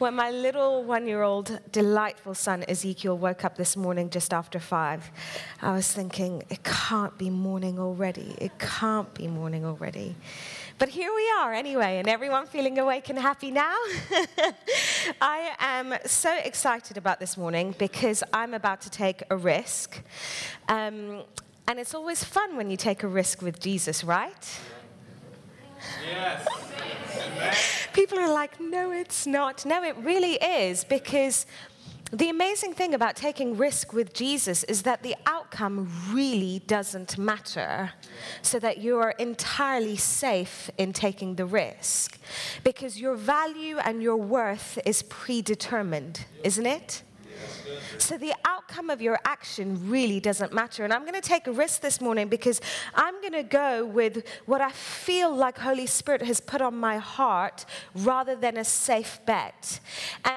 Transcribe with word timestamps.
When 0.00 0.16
my 0.16 0.32
little 0.32 0.82
one 0.82 1.06
year 1.06 1.22
old, 1.22 1.60
delightful 1.70 2.34
son 2.34 2.64
Ezekiel 2.66 3.16
woke 3.16 3.44
up 3.44 3.56
this 3.56 3.76
morning 3.76 4.10
just 4.10 4.34
after 4.34 4.58
five, 4.58 5.08
I 5.62 5.72
was 5.72 5.92
thinking, 5.92 6.42
it 6.50 6.64
can't 6.64 7.16
be 7.16 7.30
morning 7.30 7.78
already. 7.78 8.34
It 8.40 8.58
can't 8.58 9.14
be 9.14 9.28
morning 9.28 9.64
already. 9.64 10.16
But 10.80 10.88
here 10.88 11.14
we 11.14 11.30
are 11.38 11.54
anyway, 11.54 11.98
and 11.98 12.08
everyone 12.08 12.48
feeling 12.48 12.76
awake 12.80 13.08
and 13.08 13.16
happy 13.16 13.52
now. 13.52 13.76
I 15.20 15.54
am 15.60 15.94
so 16.04 16.38
excited 16.38 16.96
about 16.96 17.20
this 17.20 17.36
morning 17.36 17.72
because 17.78 18.24
I'm 18.32 18.52
about 18.52 18.80
to 18.80 18.90
take 18.90 19.22
a 19.30 19.36
risk. 19.36 20.02
Um, 20.68 21.22
and 21.68 21.78
it's 21.78 21.94
always 21.94 22.24
fun 22.24 22.56
when 22.56 22.68
you 22.68 22.76
take 22.76 23.04
a 23.04 23.08
risk 23.08 23.42
with 23.42 23.60
Jesus, 23.60 24.02
right? 24.02 24.58
Yes. 26.04 26.73
People 27.92 28.18
are 28.18 28.32
like, 28.32 28.60
no, 28.60 28.90
it's 28.90 29.26
not. 29.26 29.64
No, 29.64 29.82
it 29.82 29.96
really 29.98 30.34
is 30.34 30.84
because 30.84 31.46
the 32.12 32.28
amazing 32.28 32.74
thing 32.74 32.94
about 32.94 33.16
taking 33.16 33.56
risk 33.56 33.92
with 33.92 34.12
Jesus 34.14 34.62
is 34.64 34.82
that 34.82 35.02
the 35.02 35.16
outcome 35.26 35.90
really 36.12 36.62
doesn't 36.66 37.18
matter, 37.18 37.92
so 38.42 38.58
that 38.60 38.78
you 38.78 38.98
are 38.98 39.10
entirely 39.12 39.96
safe 39.96 40.70
in 40.78 40.92
taking 40.92 41.34
the 41.34 41.46
risk 41.46 42.18
because 42.62 43.00
your 43.00 43.16
value 43.16 43.78
and 43.78 44.02
your 44.02 44.16
worth 44.16 44.78
is 44.84 45.02
predetermined, 45.02 46.24
isn't 46.44 46.66
it? 46.66 47.02
So 47.98 48.18
the 48.18 48.34
outcome 48.44 48.90
of 48.90 49.00
your 49.00 49.18
action 49.24 49.88
really 49.88 50.20
doesn't 50.20 50.52
matter. 50.52 50.84
And 50.84 50.92
I'm 50.92 51.02
going 51.02 51.14
to 51.14 51.20
take 51.20 51.46
a 51.46 51.52
risk 51.52 51.80
this 51.80 52.00
morning 52.00 52.28
because 52.28 52.60
I'm 52.94 53.20
going 53.20 53.32
to 53.32 53.42
go 53.42 53.84
with 53.84 54.26
what 54.46 54.60
I 54.60 54.70
feel 54.70 55.34
like 55.34 55.58
Holy 55.58 55.86
Spirit 55.86 56.22
has 56.22 56.40
put 56.40 56.60
on 56.60 56.76
my 56.76 56.98
heart 56.98 57.64
rather 57.94 58.34
than 58.34 58.56
a 58.56 58.64
safe 58.64 59.20
bet. 59.26 59.80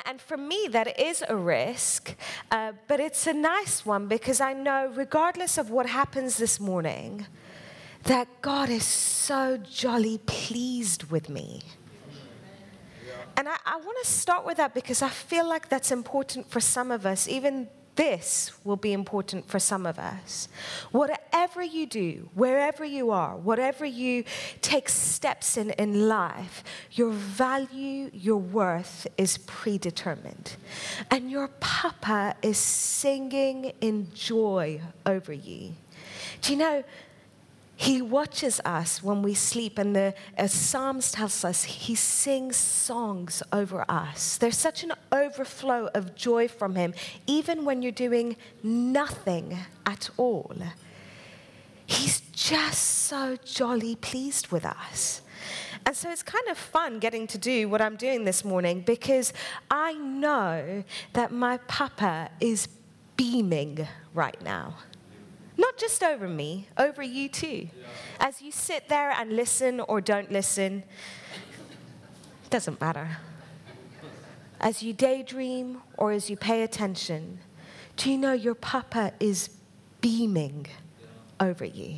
And, 0.05 0.21
for 0.21 0.37
me, 0.37 0.67
that 0.71 0.99
is 0.99 1.23
a 1.27 1.35
risk, 1.35 2.15
uh, 2.51 2.73
but 2.87 2.99
it's 2.99 3.27
a 3.27 3.33
nice 3.33 3.85
one 3.85 4.07
because 4.07 4.41
I 4.41 4.53
know, 4.53 4.91
regardless 4.95 5.57
of 5.57 5.69
what 5.69 5.85
happens 5.85 6.37
this 6.37 6.59
morning, 6.59 7.27
that 8.03 8.27
God 8.41 8.69
is 8.69 8.85
so 8.85 9.57
jolly 9.57 10.17
pleased 10.25 11.11
with 11.11 11.29
me. 11.29 11.61
And 13.37 13.47
I, 13.47 13.55
I 13.65 13.77
want 13.77 13.97
to 14.03 14.09
start 14.09 14.45
with 14.45 14.57
that 14.57 14.73
because 14.73 15.01
I 15.01 15.09
feel 15.09 15.47
like 15.47 15.69
that's 15.69 15.91
important 15.91 16.49
for 16.49 16.59
some 16.59 16.91
of 16.91 17.05
us. 17.05 17.27
Even 17.27 17.69
this 17.95 18.51
will 18.63 18.77
be 18.77 18.93
important 18.93 19.47
for 19.47 19.59
some 19.59 19.85
of 19.85 19.99
us. 19.99 20.47
Whatever 20.91 21.63
you 21.63 21.85
do, 21.85 22.29
wherever 22.33 22.85
you 22.85 23.11
are, 23.11 23.35
whatever 23.35 23.85
you 23.85 24.23
take 24.61 24.87
steps 24.87 25.57
in 25.57 25.71
in 25.71 26.07
life, 26.07 26.63
your 26.91 27.11
value, 27.11 28.09
your 28.13 28.37
worth 28.37 29.07
is 29.17 29.39
predetermined. 29.39 30.55
And 31.11 31.29
your 31.29 31.49
papa 31.59 32.35
is 32.41 32.57
singing 32.57 33.73
in 33.81 34.13
joy 34.13 34.81
over 35.05 35.33
you. 35.33 35.73
Do 36.41 36.53
you 36.53 36.59
know? 36.59 36.83
He 37.79 38.01
watches 38.01 38.59
us 38.65 39.03
when 39.03 39.21
we 39.21 39.35
sleep, 39.35 39.77
and 39.77 39.95
the 39.95 40.15
as 40.35 40.51
Psalms 40.51 41.11
tells 41.11 41.45
us 41.45 41.63
he 41.63 41.93
sings 41.93 42.57
songs 42.57 43.43
over 43.53 43.85
us. 43.87 44.37
There's 44.37 44.57
such 44.57 44.83
an 44.83 44.93
overflow 45.11 45.87
of 45.93 46.15
joy 46.15 46.47
from 46.47 46.73
him, 46.73 46.95
even 47.27 47.65
when 47.65 47.83
you're 47.83 47.91
doing 47.91 48.35
nothing 48.63 49.59
at 49.85 50.09
all. 50.17 50.55
He's 51.85 52.21
just 52.31 52.83
so 52.83 53.37
jolly 53.45 53.95
pleased 53.95 54.47
with 54.47 54.65
us. 54.65 55.21
And 55.85 55.95
so 55.95 56.09
it's 56.09 56.23
kind 56.23 56.47
of 56.49 56.57
fun 56.57 56.97
getting 56.97 57.27
to 57.27 57.37
do 57.37 57.69
what 57.69 57.79
I'm 57.79 57.95
doing 57.95 58.25
this 58.25 58.43
morning 58.43 58.81
because 58.81 59.33
I 59.69 59.93
know 59.93 60.83
that 61.13 61.31
my 61.31 61.57
papa 61.67 62.31
is 62.39 62.67
beaming 63.15 63.87
right 64.15 64.41
now. 64.41 64.77
Not 65.57 65.77
just 65.77 66.03
over 66.03 66.27
me, 66.27 66.67
over 66.77 67.01
you 67.01 67.29
too. 67.29 67.69
As 68.19 68.41
you 68.41 68.51
sit 68.51 68.89
there 68.89 69.11
and 69.11 69.35
listen 69.35 69.79
or 69.79 70.01
don't 70.01 70.31
listen, 70.31 70.83
doesn't 72.49 72.79
matter. 72.79 73.17
As 74.59 74.81
you 74.81 74.93
daydream 74.93 75.81
or 75.97 76.11
as 76.11 76.29
you 76.29 76.37
pay 76.37 76.63
attention, 76.63 77.39
do 77.95 78.11
you 78.11 78.17
know 78.17 78.33
your 78.33 78.55
papa 78.55 79.13
is 79.19 79.49
beaming 80.01 80.67
over 81.39 81.65
you? 81.65 81.97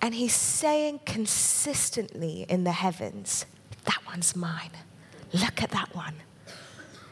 And 0.00 0.14
he's 0.14 0.34
saying 0.34 1.00
consistently 1.06 2.44
in 2.48 2.64
the 2.64 2.72
heavens, 2.72 3.46
That 3.84 4.00
one's 4.06 4.34
mine. 4.34 4.72
Look 5.32 5.62
at 5.62 5.70
that 5.70 5.94
one. 5.94 6.14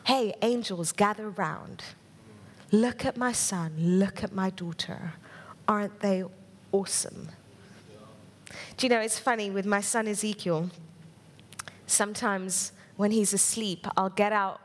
Hey, 0.05 0.35
angels, 0.43 0.91
gather 0.91 1.31
round. 1.31 1.85
Look 2.73 3.05
at 3.05 3.17
my 3.17 3.33
son, 3.33 3.73
look 3.77 4.23
at 4.23 4.33
my 4.33 4.51
daughter. 4.51 5.15
Aren't 5.67 6.01
they 6.01 6.25
awesome? 6.71 7.29
Do 8.77 8.87
you 8.87 8.89
know, 8.89 9.01
it's 9.01 9.19
funny 9.19 9.51
with 9.51 9.67
my 9.67 9.81
son 9.81 10.07
Ezekiel, 10.07 10.71
sometimes 11.87 12.73
when 12.97 13.11
he's 13.11 13.33
asleep, 13.33 13.87
I'll 13.97 14.11
get 14.11 14.33
out 14.33 14.61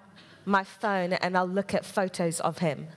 my 0.46 0.64
phone 0.64 1.14
and 1.14 1.36
I'll 1.36 1.48
look 1.48 1.74
at 1.74 1.84
photos 1.84 2.40
of 2.42 2.60
him. 2.60 2.88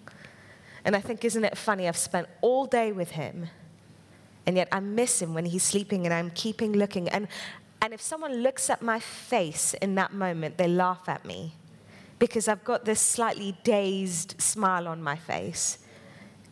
and 0.84 0.96
I 0.96 1.00
think, 1.00 1.24
isn't 1.24 1.44
it 1.44 1.58
funny? 1.58 1.86
I've 1.86 1.96
spent 1.96 2.26
all 2.40 2.64
day 2.64 2.92
with 2.92 3.10
him, 3.10 3.48
and 4.46 4.56
yet 4.56 4.68
I 4.72 4.80
miss 4.80 5.20
him 5.20 5.34
when 5.34 5.44
he's 5.44 5.62
sleeping, 5.62 6.06
and 6.06 6.14
I'm 6.14 6.30
keeping 6.30 6.72
looking. 6.72 7.08
And, 7.10 7.28
and 7.82 7.92
if 7.92 8.00
someone 8.00 8.36
looks 8.36 8.70
at 8.70 8.80
my 8.80 9.00
face 9.00 9.74
in 9.74 9.94
that 9.96 10.14
moment, 10.14 10.56
they 10.56 10.68
laugh 10.68 11.08
at 11.08 11.26
me 11.26 11.54
because 12.20 12.46
I've 12.46 12.62
got 12.62 12.84
this 12.84 13.00
slightly 13.00 13.56
dazed 13.64 14.40
smile 14.40 14.86
on 14.86 15.02
my 15.02 15.16
face. 15.16 15.78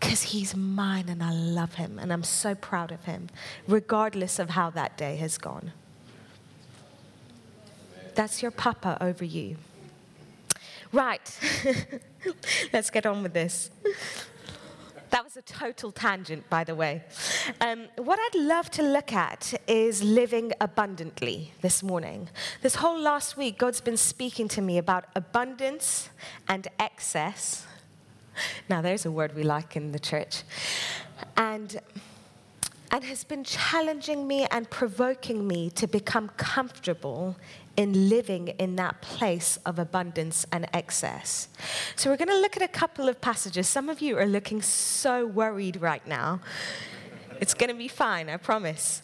Because 0.00 0.22
he's 0.22 0.56
mine 0.56 1.08
and 1.08 1.22
I 1.22 1.32
love 1.32 1.74
him 1.74 1.98
and 1.98 2.12
I'm 2.12 2.22
so 2.24 2.54
proud 2.54 2.90
of 2.90 3.04
him, 3.04 3.28
regardless 3.66 4.38
of 4.38 4.50
how 4.50 4.70
that 4.70 4.96
day 4.96 5.16
has 5.16 5.38
gone. 5.38 5.72
That's 8.14 8.42
your 8.42 8.50
papa 8.50 8.96
over 9.00 9.24
you. 9.24 9.56
Right, 10.92 11.38
let's 12.72 12.90
get 12.90 13.06
on 13.06 13.22
with 13.22 13.34
this. 13.34 13.70
That 15.10 15.24
was 15.24 15.36
a 15.36 15.42
total 15.42 15.90
tangent, 15.90 16.48
by 16.50 16.64
the 16.64 16.74
way. 16.74 17.02
Um, 17.60 17.86
what 17.96 18.18
I'd 18.18 18.38
love 18.40 18.70
to 18.72 18.82
look 18.82 19.12
at 19.12 19.54
is 19.66 20.02
living 20.02 20.52
abundantly 20.60 21.52
this 21.62 21.82
morning. 21.82 22.28
This 22.62 22.76
whole 22.76 22.98
last 22.98 23.36
week, 23.36 23.58
God's 23.58 23.80
been 23.80 23.96
speaking 23.96 24.48
to 24.48 24.60
me 24.60 24.76
about 24.76 25.06
abundance 25.14 26.10
and 26.46 26.68
excess. 26.78 27.66
Now, 28.68 28.82
there's 28.82 29.06
a 29.06 29.10
word 29.10 29.34
we 29.34 29.42
like 29.42 29.76
in 29.76 29.92
the 29.92 29.98
church. 29.98 30.42
And 31.36 31.80
and 32.90 33.04
has 33.04 33.22
been 33.24 33.44
challenging 33.44 34.26
me 34.26 34.46
and 34.50 34.68
provoking 34.70 35.46
me 35.46 35.70
to 35.70 35.86
become 35.86 36.28
comfortable 36.38 37.36
in 37.78 38.08
living 38.08 38.48
in 38.48 38.74
that 38.74 39.00
place 39.00 39.56
of 39.64 39.78
abundance 39.78 40.44
and 40.50 40.68
excess. 40.74 41.48
So, 41.94 42.10
we're 42.10 42.16
going 42.16 42.28
to 42.28 42.40
look 42.40 42.56
at 42.56 42.62
a 42.62 42.68
couple 42.68 43.08
of 43.08 43.20
passages. 43.20 43.68
Some 43.68 43.88
of 43.88 44.00
you 44.00 44.18
are 44.18 44.26
looking 44.26 44.60
so 44.60 45.24
worried 45.24 45.80
right 45.80 46.04
now. 46.04 46.40
It's 47.40 47.54
going 47.54 47.70
to 47.70 47.76
be 47.76 47.86
fine, 47.86 48.28
I 48.28 48.36
promise. 48.36 49.02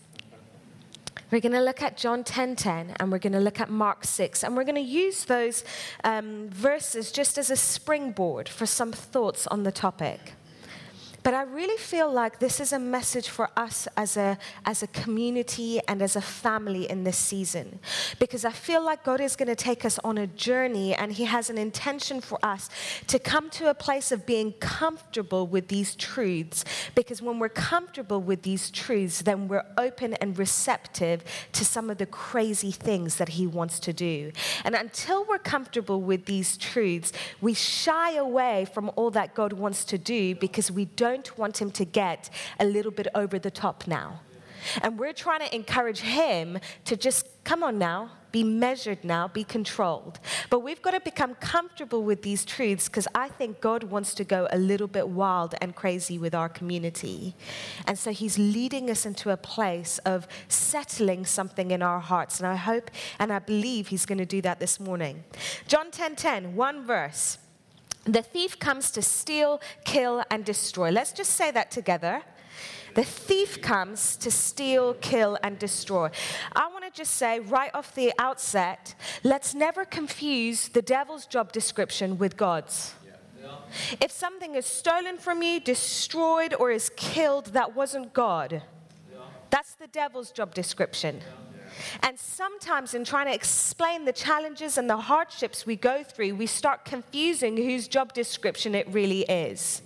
We're 1.30 1.40
going 1.40 1.52
to 1.52 1.60
look 1.60 1.82
at 1.82 1.96
John 1.96 2.24
10:10 2.24 2.24
10, 2.24 2.56
10, 2.56 2.96
and 2.98 3.12
we're 3.12 3.18
going 3.18 3.32
to 3.32 3.40
look 3.40 3.60
at 3.60 3.70
Mark 3.70 4.04
6 4.04 4.42
and 4.42 4.56
we're 4.56 4.64
going 4.64 4.74
to 4.74 4.80
use 4.80 5.24
those 5.24 5.64
um, 6.02 6.48
verses 6.50 7.12
just 7.12 7.38
as 7.38 7.50
a 7.50 7.56
springboard 7.56 8.48
for 8.48 8.66
some 8.66 8.90
thoughts 8.90 9.46
on 9.46 9.62
the 9.62 9.72
topic. 9.72 10.34
But 11.24 11.32
I 11.32 11.44
really 11.44 11.78
feel 11.78 12.12
like 12.12 12.38
this 12.38 12.60
is 12.60 12.74
a 12.74 12.78
message 12.78 13.30
for 13.30 13.48
us 13.56 13.88
as 13.96 14.18
a, 14.18 14.36
as 14.66 14.82
a 14.82 14.86
community 14.88 15.80
and 15.88 16.02
as 16.02 16.16
a 16.16 16.20
family 16.20 16.88
in 16.88 17.04
this 17.04 17.16
season. 17.16 17.78
Because 18.18 18.44
I 18.44 18.52
feel 18.52 18.84
like 18.84 19.04
God 19.04 19.22
is 19.22 19.34
going 19.34 19.48
to 19.48 19.56
take 19.56 19.86
us 19.86 19.98
on 20.04 20.18
a 20.18 20.26
journey 20.26 20.94
and 20.94 21.10
He 21.10 21.24
has 21.24 21.48
an 21.48 21.56
intention 21.56 22.20
for 22.20 22.38
us 22.42 22.68
to 23.06 23.18
come 23.18 23.48
to 23.50 23.70
a 23.70 23.74
place 23.74 24.12
of 24.12 24.26
being 24.26 24.52
comfortable 24.60 25.46
with 25.46 25.68
these 25.68 25.96
truths. 25.96 26.62
Because 26.94 27.22
when 27.22 27.38
we're 27.38 27.48
comfortable 27.48 28.20
with 28.20 28.42
these 28.42 28.70
truths, 28.70 29.22
then 29.22 29.48
we're 29.48 29.64
open 29.78 30.12
and 30.14 30.38
receptive 30.38 31.24
to 31.52 31.64
some 31.64 31.88
of 31.88 31.96
the 31.96 32.06
crazy 32.06 32.70
things 32.70 33.16
that 33.16 33.30
He 33.30 33.46
wants 33.46 33.80
to 33.80 33.94
do. 33.94 34.30
And 34.62 34.74
until 34.74 35.24
we're 35.24 35.38
comfortable 35.38 36.02
with 36.02 36.26
these 36.26 36.58
truths, 36.58 37.14
we 37.40 37.54
shy 37.54 38.16
away 38.16 38.66
from 38.66 38.90
all 38.94 39.10
that 39.12 39.34
God 39.34 39.54
wants 39.54 39.86
to 39.86 39.96
do 39.96 40.34
because 40.34 40.70
we 40.70 40.84
don't 40.84 41.13
don't 41.16 41.38
want 41.38 41.60
him 41.60 41.70
to 41.72 41.84
get 41.84 42.30
a 42.58 42.64
little 42.64 42.92
bit 42.92 43.08
over 43.14 43.38
the 43.38 43.50
top 43.50 43.86
now. 43.86 44.20
And 44.82 44.98
we're 44.98 45.12
trying 45.12 45.40
to 45.40 45.54
encourage 45.54 46.00
him 46.00 46.58
to 46.86 46.96
just 46.96 47.28
come 47.44 47.62
on 47.62 47.78
now, 47.78 48.10
be 48.32 48.42
measured 48.42 49.04
now, 49.04 49.28
be 49.28 49.44
controlled. 49.44 50.18
But 50.50 50.60
we've 50.60 50.80
got 50.82 50.92
to 50.92 51.00
become 51.00 51.34
comfortable 51.36 52.02
with 52.02 52.22
these 52.22 52.44
truths 52.44 52.88
because 52.88 53.06
I 53.14 53.28
think 53.28 53.60
God 53.60 53.84
wants 53.84 54.14
to 54.14 54.24
go 54.24 54.48
a 54.50 54.58
little 54.58 54.88
bit 54.88 55.08
wild 55.08 55.54
and 55.60 55.76
crazy 55.76 56.18
with 56.18 56.34
our 56.34 56.48
community. 56.48 57.34
And 57.86 57.98
so 57.98 58.10
He's 58.10 58.38
leading 58.38 58.90
us 58.90 59.06
into 59.06 59.30
a 59.30 59.36
place 59.36 59.98
of 59.98 60.26
settling 60.48 61.26
something 61.26 61.70
in 61.70 61.82
our 61.82 62.00
hearts. 62.00 62.40
And 62.40 62.46
I 62.46 62.56
hope 62.56 62.90
and 63.18 63.32
I 63.32 63.38
believe 63.38 63.88
He's 63.88 64.06
going 64.06 64.18
to 64.18 64.26
do 64.26 64.40
that 64.42 64.58
this 64.58 64.80
morning. 64.80 65.24
John 65.68 65.90
10 65.90 66.16
10, 66.16 66.56
one 66.56 66.86
verse. 66.86 67.38
The 68.04 68.22
thief 68.22 68.58
comes 68.58 68.90
to 68.92 69.02
steal, 69.02 69.60
kill, 69.84 70.22
and 70.30 70.44
destroy. 70.44 70.90
Let's 70.90 71.12
just 71.12 71.32
say 71.32 71.50
that 71.50 71.70
together. 71.70 72.22
The 72.94 73.04
thief 73.04 73.60
comes 73.60 74.16
to 74.18 74.30
steal, 74.30 74.94
kill, 74.94 75.36
and 75.42 75.58
destroy. 75.58 76.10
I 76.54 76.68
want 76.68 76.84
to 76.84 76.90
just 76.90 77.14
say 77.16 77.40
right 77.40 77.70
off 77.74 77.94
the 77.94 78.12
outset 78.18 78.94
let's 79.24 79.54
never 79.54 79.84
confuse 79.84 80.68
the 80.68 80.82
devil's 80.82 81.26
job 81.26 81.52
description 81.52 82.18
with 82.18 82.36
God's. 82.36 82.94
If 84.00 84.12
something 84.12 84.54
is 84.54 84.66
stolen 84.66 85.18
from 85.18 85.42
you, 85.42 85.58
destroyed, 85.58 86.54
or 86.54 86.70
is 86.70 86.90
killed, 86.96 87.46
that 87.46 87.74
wasn't 87.74 88.12
God. 88.12 88.62
That's 89.50 89.74
the 89.74 89.88
devil's 89.88 90.30
job 90.30 90.54
description. 90.54 91.20
And 92.02 92.18
sometimes, 92.18 92.94
in 92.94 93.04
trying 93.04 93.26
to 93.26 93.34
explain 93.34 94.04
the 94.04 94.12
challenges 94.12 94.78
and 94.78 94.88
the 94.88 94.96
hardships 94.96 95.66
we 95.66 95.76
go 95.76 96.02
through, 96.02 96.34
we 96.34 96.46
start 96.46 96.84
confusing 96.84 97.56
whose 97.56 97.88
job 97.88 98.12
description 98.12 98.74
it 98.74 98.86
really 98.88 99.22
is. 99.22 99.82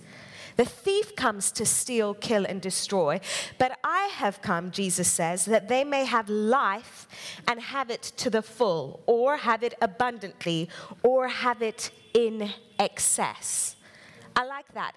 The 0.57 0.65
thief 0.65 1.15
comes 1.15 1.53
to 1.53 1.65
steal, 1.65 2.13
kill, 2.13 2.45
and 2.45 2.61
destroy. 2.61 3.21
But 3.57 3.79
I 3.81 4.09
have 4.15 4.41
come, 4.41 4.71
Jesus 4.71 5.09
says, 5.09 5.45
that 5.45 5.69
they 5.69 5.85
may 5.85 6.03
have 6.03 6.27
life 6.27 7.07
and 7.47 7.61
have 7.61 7.89
it 7.89 8.01
to 8.17 8.29
the 8.29 8.41
full, 8.41 9.01
or 9.05 9.37
have 9.37 9.63
it 9.63 9.75
abundantly, 9.81 10.67
or 11.01 11.29
have 11.29 11.61
it 11.61 11.91
in 12.13 12.51
excess. 12.77 13.77
I 14.39 14.45
like 14.45 14.73
that. 14.73 14.93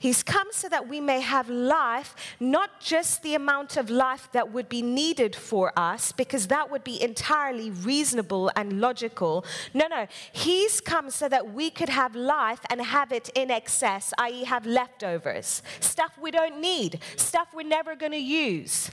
He's 0.00 0.24
come 0.24 0.48
so 0.50 0.68
that 0.68 0.88
we 0.88 1.00
may 1.00 1.20
have 1.20 1.48
life, 1.48 2.16
not 2.40 2.80
just 2.80 3.22
the 3.22 3.36
amount 3.36 3.76
of 3.76 3.88
life 3.88 4.28
that 4.32 4.52
would 4.52 4.68
be 4.68 4.82
needed 4.82 5.36
for 5.36 5.72
us, 5.78 6.10
because 6.10 6.48
that 6.48 6.72
would 6.72 6.82
be 6.82 7.00
entirely 7.00 7.70
reasonable 7.70 8.50
and 8.56 8.80
logical. 8.80 9.44
No, 9.74 9.86
no. 9.86 10.08
He's 10.32 10.80
come 10.80 11.08
so 11.10 11.28
that 11.28 11.54
we 11.54 11.70
could 11.70 11.88
have 11.88 12.16
life 12.16 12.62
and 12.68 12.80
have 12.80 13.12
it 13.12 13.28
in 13.36 13.48
excess, 13.48 14.12
i.e., 14.18 14.42
have 14.42 14.66
leftovers. 14.66 15.62
Stuff 15.78 16.18
we 16.20 16.32
don't 16.32 16.60
need, 16.60 16.98
stuff 17.14 17.46
we're 17.54 17.62
never 17.62 17.94
going 17.94 18.10
to 18.10 18.18
use 18.18 18.90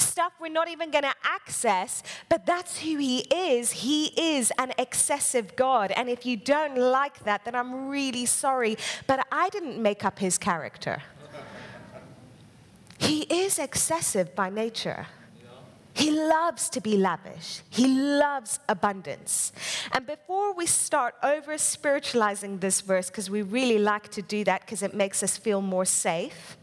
stuff 0.00 0.32
we're 0.40 0.48
not 0.48 0.68
even 0.68 0.90
going 0.90 1.04
to 1.04 1.14
access, 1.24 2.02
but 2.28 2.46
that's 2.46 2.78
who 2.80 2.98
He 2.98 3.20
is. 3.20 3.70
He 3.72 4.06
is 4.36 4.52
an 4.58 4.72
excessive 4.78 5.56
God. 5.56 5.92
And 5.92 6.08
if 6.08 6.26
you 6.26 6.36
don't 6.36 6.76
like 6.76 7.24
that, 7.24 7.44
then 7.44 7.54
I'm 7.54 7.88
really 7.88 8.26
sorry. 8.26 8.76
But 9.06 9.26
I 9.30 9.48
didn't 9.50 9.80
make 9.80 10.04
up 10.04 10.18
His 10.18 10.38
character. 10.38 11.02
He 12.98 13.22
is 13.22 13.58
excessive 13.58 14.34
by 14.34 14.50
nature. 14.50 15.06
He 15.94 16.10
loves 16.12 16.68
to 16.70 16.80
be 16.80 16.96
lavish. 16.96 17.62
He 17.70 17.88
loves 17.88 18.60
abundance. 18.68 19.52
And 19.90 20.06
before 20.06 20.52
we 20.52 20.66
start 20.66 21.16
over 21.24 21.58
spiritualizing 21.58 22.58
this 22.58 22.80
verse, 22.82 23.08
because 23.08 23.28
we 23.28 23.42
really 23.42 23.78
like 23.78 24.08
to 24.10 24.22
do 24.22 24.44
that 24.44 24.60
because 24.60 24.82
it 24.82 24.94
makes 24.94 25.22
us 25.22 25.36
feel 25.36 25.60
more 25.60 25.84
safe, 25.84 26.57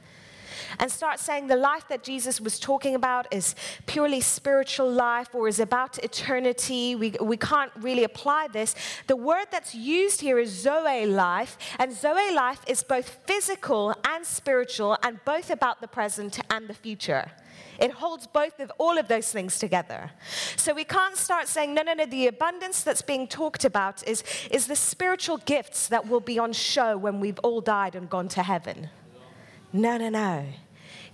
and 0.79 0.91
start 0.91 1.19
saying 1.19 1.47
the 1.47 1.55
life 1.55 1.87
that 1.89 2.03
Jesus 2.03 2.39
was 2.41 2.59
talking 2.59 2.95
about 2.95 3.27
is 3.31 3.55
purely 3.85 4.21
spiritual 4.21 4.91
life 4.91 5.33
or 5.33 5.47
is 5.47 5.59
about 5.59 5.97
eternity. 6.03 6.95
We, 6.95 7.15
we 7.21 7.37
can't 7.37 7.71
really 7.79 8.03
apply 8.03 8.47
this. 8.47 8.75
The 9.07 9.15
word 9.15 9.47
that's 9.51 9.73
used 9.75 10.21
here 10.21 10.39
is 10.39 10.49
Zoe 10.51 11.05
life, 11.05 11.57
and 11.79 11.93
Zoe 11.93 12.33
life 12.33 12.61
is 12.67 12.83
both 12.83 13.07
physical 13.25 13.93
and 14.05 14.25
spiritual, 14.25 14.97
and 15.03 15.19
both 15.25 15.49
about 15.49 15.81
the 15.81 15.87
present 15.87 16.39
and 16.49 16.67
the 16.67 16.73
future. 16.73 17.31
It 17.79 17.91
holds 17.91 18.27
both 18.27 18.59
of 18.59 18.71
all 18.77 18.97
of 18.97 19.07
those 19.07 19.31
things 19.31 19.59
together. 19.59 20.11
So 20.55 20.73
we 20.73 20.85
can't 20.85 21.17
start 21.17 21.47
saying, 21.47 21.73
no, 21.73 21.81
no, 21.81 21.93
no, 21.93 22.05
the 22.05 22.27
abundance 22.27 22.83
that's 22.83 23.01
being 23.01 23.27
talked 23.27 23.65
about 23.65 24.07
is, 24.07 24.23
is 24.49 24.67
the 24.67 24.75
spiritual 24.75 25.37
gifts 25.37 25.87
that 25.89 26.07
will 26.07 26.21
be 26.21 26.39
on 26.39 26.53
show 26.53 26.97
when 26.97 27.19
we've 27.19 27.39
all 27.39 27.61
died 27.61 27.95
and 27.95 28.09
gone 28.09 28.27
to 28.29 28.43
heaven. 28.43 28.89
No, 29.73 29.97
no, 29.97 30.09
no. 30.09 30.45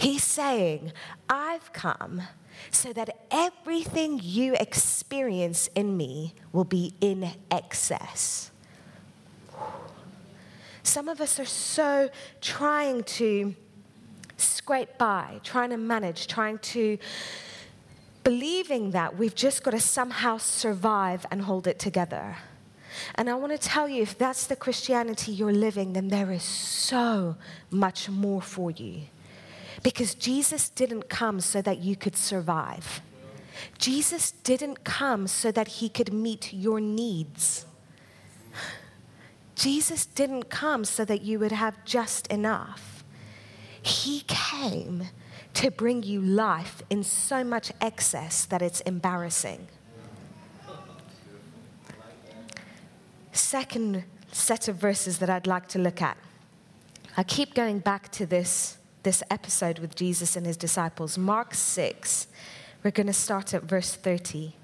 He's 0.02 0.24
saying, 0.24 0.94
I've 1.30 1.72
come 1.74 2.24
so 2.72 2.92
that 2.94 3.28
everything 3.30 4.20
you 4.24 4.56
experience 4.56 5.70
in 5.76 5.96
me 5.96 6.34
will 6.52 6.64
be 6.64 6.96
in 7.02 7.30
excess. 7.52 8.50
Some 10.82 11.08
of 11.08 11.22
us 11.22 11.40
are 11.40 11.46
so 11.46 12.10
trying 12.42 13.04
to 13.04 13.56
scrape 14.38 14.98
by, 14.98 15.40
trying 15.44 15.70
to 15.70 15.78
manage, 15.78 16.26
trying 16.26 16.58
to 16.58 16.98
believing 18.24 18.92
that 18.92 19.20
we've 19.20 19.36
just 19.36 19.64
got 19.64 19.72
to 19.72 19.80
somehow 19.80 20.40
survive 20.40 21.28
and 21.30 21.44
hold 21.44 21.68
it 21.68 21.78
together. 21.78 22.38
And 23.14 23.30
I 23.30 23.36
want 23.36 23.52
to 23.52 23.60
tell 23.60 23.88
you 23.88 24.02
if 24.02 24.18
that's 24.18 24.48
the 24.48 24.56
Christianity 24.56 25.32
you're 25.32 25.54
living, 25.54 25.94
then 25.94 26.08
there 26.08 26.32
is 26.32 26.42
so 26.42 27.36
much 27.70 28.10
more 28.10 28.42
for 28.42 28.72
you. 28.72 29.04
Because 29.84 30.14
Jesus 30.14 30.70
didn't 30.70 31.10
come 31.10 31.40
so 31.40 31.62
that 31.62 31.80
you 31.80 31.96
could 31.96 32.16
survive. 32.16 33.02
Jesus 33.78 34.32
didn't 34.32 34.84
come 34.84 35.28
so 35.28 35.52
that 35.52 35.68
he 35.68 35.90
could 35.90 36.14
meet 36.14 36.54
your 36.54 36.80
needs. 36.80 37.66
Jesus 39.56 40.06
didn't 40.06 40.50
come 40.50 40.86
so 40.86 41.06
that 41.06 41.22
you 41.22 41.40
would 41.40 41.52
have 41.52 41.84
just 41.86 42.28
enough. 42.28 43.04
He 43.82 44.24
came 44.28 45.06
to 45.54 45.70
bring 45.70 46.04
you 46.04 46.22
life 46.22 46.82
in 46.90 47.04
so 47.04 47.44
much 47.44 47.72
excess 47.82 48.46
that 48.46 48.62
it's 48.62 48.82
embarrassing. 48.82 49.68
Second 53.32 54.04
set 54.32 54.68
of 54.68 54.78
verses 54.78 55.20
that 55.20 55.30
I'd 55.30 55.48
like 55.48 55.68
to 55.70 55.80
look 55.80 56.02
at. 56.02 56.18
I 57.18 57.24
keep 57.24 57.54
going 57.54 57.80
back 57.80 58.12
to 58.14 58.26
this 58.26 58.78
this 59.04 59.24
episode 59.30 59.80
with 59.80 59.96
Jesus 59.96 60.36
and 60.36 60.46
his 60.46 60.58
disciples. 60.58 61.18
Mark 61.18 61.54
6, 61.54 62.28
we're 62.84 62.92
going 62.92 63.08
to 63.08 63.14
start 63.14 63.54
at 63.54 63.64
verse 63.64 63.96
30. 63.96 64.56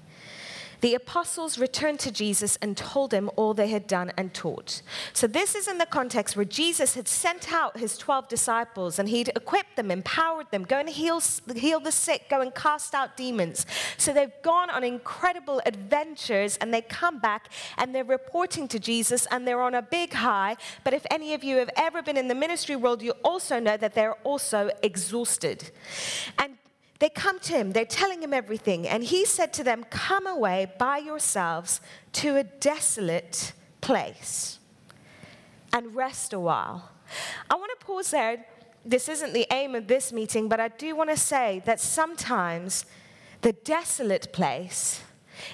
The 0.80 0.94
apostles 0.94 1.58
returned 1.58 1.98
to 2.00 2.12
Jesus 2.12 2.58
and 2.62 2.76
told 2.76 3.12
him 3.12 3.30
all 3.36 3.54
they 3.54 3.68
had 3.68 3.86
done 3.86 4.12
and 4.16 4.32
taught. 4.32 4.82
So, 5.12 5.26
this 5.26 5.54
is 5.54 5.66
in 5.66 5.78
the 5.78 5.86
context 5.86 6.36
where 6.36 6.44
Jesus 6.44 6.94
had 6.94 7.08
sent 7.08 7.52
out 7.52 7.78
his 7.78 7.98
12 7.98 8.28
disciples 8.28 8.98
and 8.98 9.08
he'd 9.08 9.28
equipped 9.28 9.76
them, 9.76 9.90
empowered 9.90 10.50
them, 10.50 10.62
go 10.62 10.78
and 10.78 10.88
heal, 10.88 11.20
heal 11.54 11.80
the 11.80 11.92
sick, 11.92 12.26
go 12.28 12.40
and 12.40 12.54
cast 12.54 12.94
out 12.94 13.16
demons. 13.16 13.66
So, 13.96 14.12
they've 14.12 14.30
gone 14.42 14.70
on 14.70 14.84
incredible 14.84 15.60
adventures 15.66 16.56
and 16.58 16.72
they 16.72 16.82
come 16.82 17.18
back 17.18 17.50
and 17.76 17.94
they're 17.94 18.04
reporting 18.04 18.68
to 18.68 18.78
Jesus 18.78 19.26
and 19.30 19.46
they're 19.46 19.62
on 19.62 19.74
a 19.74 19.82
big 19.82 20.12
high. 20.12 20.56
But 20.84 20.94
if 20.94 21.04
any 21.10 21.34
of 21.34 21.42
you 21.42 21.56
have 21.56 21.70
ever 21.76 22.02
been 22.02 22.16
in 22.16 22.28
the 22.28 22.34
ministry 22.34 22.76
world, 22.76 23.02
you 23.02 23.12
also 23.24 23.58
know 23.58 23.76
that 23.76 23.94
they're 23.94 24.14
also 24.24 24.70
exhausted. 24.82 25.70
And 26.38 26.57
they 26.98 27.08
come 27.08 27.38
to 27.40 27.52
him, 27.52 27.72
they're 27.72 27.84
telling 27.84 28.22
him 28.22 28.34
everything. 28.34 28.88
And 28.88 29.04
he 29.04 29.24
said 29.24 29.52
to 29.54 29.64
them, 29.64 29.84
Come 29.90 30.26
away 30.26 30.72
by 30.78 30.98
yourselves 30.98 31.80
to 32.14 32.36
a 32.36 32.44
desolate 32.44 33.52
place 33.80 34.58
and 35.72 35.94
rest 35.94 36.32
a 36.32 36.40
while. 36.40 36.90
I 37.48 37.54
want 37.54 37.70
to 37.78 37.86
pause 37.86 38.10
there. 38.10 38.44
This 38.84 39.08
isn't 39.08 39.32
the 39.32 39.46
aim 39.52 39.74
of 39.74 39.86
this 39.86 40.12
meeting, 40.12 40.48
but 40.48 40.60
I 40.60 40.68
do 40.68 40.96
want 40.96 41.10
to 41.10 41.16
say 41.16 41.62
that 41.66 41.80
sometimes 41.80 42.84
the 43.42 43.52
desolate 43.52 44.32
place 44.32 45.02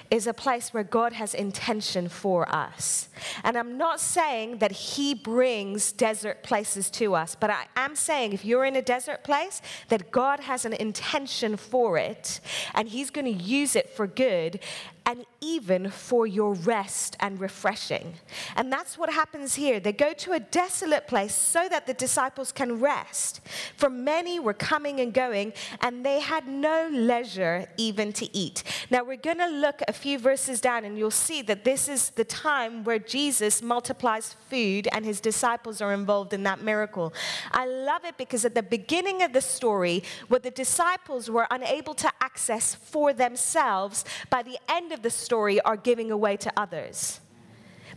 is 0.09 0.27
a 0.27 0.33
place 0.33 0.73
where 0.73 0.83
God 0.83 1.13
has 1.13 1.33
intention 1.33 2.09
for 2.09 2.47
us. 2.53 3.09
And 3.43 3.57
I'm 3.57 3.77
not 3.77 3.99
saying 3.99 4.59
that 4.59 4.71
He 4.71 5.13
brings 5.13 5.91
desert 5.91 6.43
places 6.43 6.89
to 6.91 7.15
us, 7.15 7.35
but 7.35 7.49
I 7.49 7.65
am 7.75 7.95
saying 7.95 8.33
if 8.33 8.45
you're 8.45 8.65
in 8.65 8.75
a 8.75 8.81
desert 8.81 9.23
place, 9.23 9.61
that 9.89 10.11
God 10.11 10.39
has 10.41 10.65
an 10.65 10.73
intention 10.73 11.57
for 11.57 11.97
it 11.97 12.39
and 12.73 12.87
He's 12.87 13.09
going 13.09 13.25
to 13.25 13.43
use 13.43 13.75
it 13.75 13.89
for 13.89 14.07
good 14.07 14.59
and 15.05 15.25
even 15.39 15.89
for 15.89 16.25
your 16.25 16.53
rest 16.53 17.15
and 17.19 17.39
refreshing. 17.39 18.15
And 18.55 18.71
that's 18.71 18.97
what 18.97 19.11
happens 19.11 19.55
here. 19.55 19.79
They 19.79 19.93
go 19.93 20.13
to 20.13 20.31
a 20.31 20.39
desolate 20.39 21.07
place 21.07 21.35
so 21.35 21.67
that 21.69 21.85
the 21.85 21.93
disciples 21.93 22.51
can 22.51 22.79
rest. 22.79 23.41
For 23.77 23.89
many 23.89 24.39
were 24.39 24.53
coming 24.53 24.99
and 24.99 25.13
going, 25.13 25.53
and 25.81 26.03
they 26.05 26.19
had 26.19 26.47
no 26.47 26.89
leisure 26.91 27.67
even 27.77 28.13
to 28.13 28.35
eat. 28.35 28.63
Now, 28.89 29.03
we're 29.03 29.17
going 29.17 29.37
to 29.37 29.47
look 29.47 29.81
a 29.87 29.93
few 29.93 30.17
verses 30.17 30.59
down, 30.59 30.85
and 30.85 30.97
you'll 30.97 31.11
see 31.11 31.41
that 31.43 31.63
this 31.63 31.87
is 31.87 32.09
the 32.11 32.25
time 32.25 32.83
where 32.83 32.99
Jesus 32.99 33.61
multiplies 33.61 34.35
food, 34.49 34.87
and 34.91 35.05
his 35.05 35.19
disciples 35.19 35.81
are 35.81 35.93
involved 35.93 36.33
in 36.33 36.43
that 36.43 36.61
miracle. 36.61 37.13
I 37.51 37.67
love 37.67 38.05
it 38.05 38.17
because 38.17 38.45
at 38.45 38.55
the 38.55 38.63
beginning 38.63 39.21
of 39.21 39.33
the 39.33 39.41
story, 39.41 40.03
what 40.29 40.41
the 40.41 40.51
disciples 40.51 41.29
were 41.29 41.47
unable 41.51 41.93
to 41.95 42.11
access 42.21 42.73
for 42.73 43.13
themselves, 43.13 44.03
by 44.29 44.41
the 44.41 44.57
end 44.67 44.91
of 44.91 44.94
the 45.01 45.09
story 45.09 45.61
are 45.61 45.77
giving 45.77 46.11
away 46.11 46.37
to 46.37 46.51
others. 46.57 47.19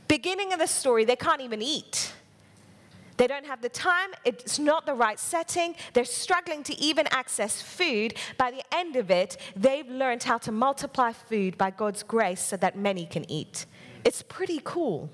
Beginning 0.06 0.52
of 0.52 0.58
the 0.58 0.66
story, 0.66 1.04
they 1.04 1.16
can't 1.16 1.40
even 1.40 1.60
eat. 1.60 2.12
They 3.18 3.26
don't 3.26 3.46
have 3.46 3.60
the 3.60 3.68
time, 3.68 4.10
it's 4.24 4.60
not 4.60 4.86
the 4.86 4.94
right 4.94 5.18
setting, 5.18 5.74
they're 5.92 6.04
struggling 6.04 6.62
to 6.62 6.80
even 6.80 7.08
access 7.10 7.60
food. 7.60 8.14
By 8.36 8.52
the 8.52 8.62
end 8.72 8.94
of 8.94 9.10
it, 9.10 9.36
they've 9.56 9.88
learned 9.88 10.22
how 10.22 10.38
to 10.38 10.52
multiply 10.52 11.12
food 11.12 11.58
by 11.58 11.70
God's 11.70 12.04
grace 12.04 12.40
so 12.40 12.56
that 12.58 12.78
many 12.78 13.06
can 13.06 13.28
eat. 13.28 13.66
It's 14.04 14.22
pretty 14.22 14.60
cool. 14.62 15.10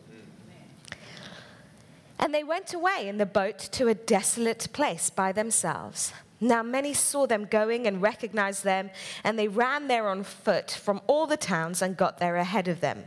And 2.19 2.35
they 2.35 2.45
went 2.45 2.75
away 2.75 3.09
in 3.09 3.17
the 3.17 3.26
boat 3.26 3.59
to 3.73 3.88
a 3.88 3.95
desolate 3.95 4.69
place 4.73 5.09
by 5.09 5.33
themselves. 5.33 6.12
Now, 6.45 6.63
many 6.63 6.93
saw 6.93 7.27
them 7.27 7.47
going 7.47 7.87
and 7.87 8.03
recognized 8.03 8.65
them, 8.65 8.91
and 9.25 9.39
they 9.39 9.49
ran 9.49 9.89
there 9.89 10.11
on 10.11 10.25
foot 10.25 10.71
from 10.71 11.01
all 11.07 11.27
the 11.27 11.39
towns 11.39 11.81
and 11.81 11.97
got 11.97 12.19
there 12.19 12.37
ahead 12.37 12.69
of 12.69 12.83
them. 12.83 13.05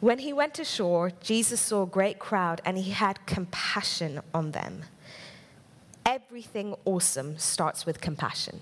When 0.00 0.18
he 0.18 0.32
went 0.32 0.58
ashore, 0.58 1.12
Jesus 1.20 1.60
saw 1.60 1.84
a 1.84 1.86
great 1.86 2.18
crowd 2.18 2.60
and 2.64 2.76
he 2.76 2.90
had 2.90 3.24
compassion 3.24 4.20
on 4.34 4.50
them. 4.50 4.82
Everything 6.04 6.74
awesome 6.84 7.38
starts 7.38 7.86
with 7.86 8.00
compassion. 8.00 8.60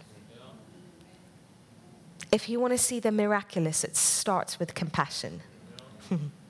If 2.30 2.50
you 2.50 2.60
want 2.60 2.74
to 2.74 2.78
see 2.78 3.00
the 3.00 3.10
miraculous, 3.10 3.84
it 3.84 3.96
starts 3.96 4.58
with 4.58 4.74
compassion. 4.74 5.40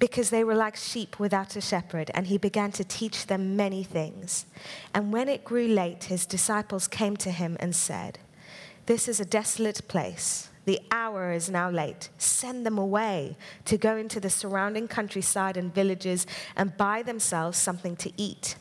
because 0.00 0.30
they 0.30 0.42
were 0.42 0.54
like 0.54 0.76
sheep 0.76 1.20
without 1.20 1.54
a 1.54 1.60
shepherd, 1.60 2.10
and 2.14 2.26
he 2.26 2.38
began 2.38 2.72
to 2.72 2.82
teach 2.82 3.26
them 3.26 3.54
many 3.54 3.84
things. 3.84 4.46
And 4.94 5.12
when 5.12 5.28
it 5.28 5.44
grew 5.44 5.68
late, 5.68 6.04
his 6.04 6.26
disciples 6.26 6.88
came 6.88 7.16
to 7.18 7.30
him 7.30 7.56
and 7.60 7.76
said, 7.76 8.18
This 8.86 9.06
is 9.06 9.20
a 9.20 9.26
desolate 9.26 9.86
place. 9.86 10.48
The 10.64 10.80
hour 10.90 11.32
is 11.32 11.50
now 11.50 11.70
late. 11.70 12.08
Send 12.16 12.64
them 12.64 12.78
away 12.78 13.36
to 13.66 13.76
go 13.76 13.96
into 13.96 14.20
the 14.20 14.30
surrounding 14.30 14.88
countryside 14.88 15.56
and 15.56 15.74
villages 15.74 16.26
and 16.56 16.76
buy 16.76 17.02
themselves 17.02 17.58
something 17.58 17.94
to 17.96 18.10
eat. 18.16 18.56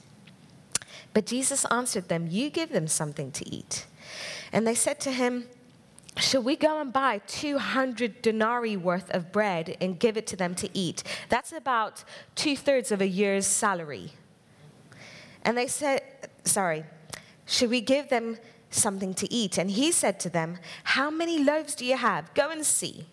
But 1.14 1.26
Jesus 1.26 1.66
answered 1.72 2.10
them, 2.10 2.28
You 2.30 2.50
give 2.50 2.72
them 2.72 2.88
something 2.88 3.32
to 3.32 3.50
eat. 3.50 3.86
And 4.52 4.68
they 4.68 4.76
said 4.76 5.00
to 5.02 5.12
him, 5.12 5.46
should 6.20 6.44
we 6.44 6.56
go 6.56 6.80
and 6.82 6.92
buy 6.92 7.22
200 7.28 8.22
denarii 8.22 8.78
worth 8.78 9.10
of 9.12 9.32
bread 9.32 9.78
and 9.82 10.00
give 10.00 10.18
it 10.18 10.28
to 10.28 10.36
them 10.36 10.56
to 10.56 10.70
eat? 10.74 11.04
That's 11.30 11.52
about 11.52 12.04
two 12.36 12.56
thirds 12.56 12.92
of 12.92 13.02
a 13.02 13.08
year's 13.08 13.48
salary. 13.48 14.12
And 15.44 15.58
they 15.58 15.68
said, 15.68 16.02
Sorry, 16.44 16.84
should 17.46 17.70
we 17.70 17.82
give 17.82 18.10
them 18.10 18.38
something 18.70 19.14
to 19.16 19.32
eat? 19.34 19.58
And 19.58 19.72
he 19.72 19.92
said 19.92 20.20
to 20.22 20.30
them, 20.30 20.58
How 20.84 21.10
many 21.10 21.44
loaves 21.44 21.76
do 21.76 21.86
you 21.86 21.98
have? 21.98 22.34
Go 22.34 22.50
and 22.50 22.66
see. 22.66 23.06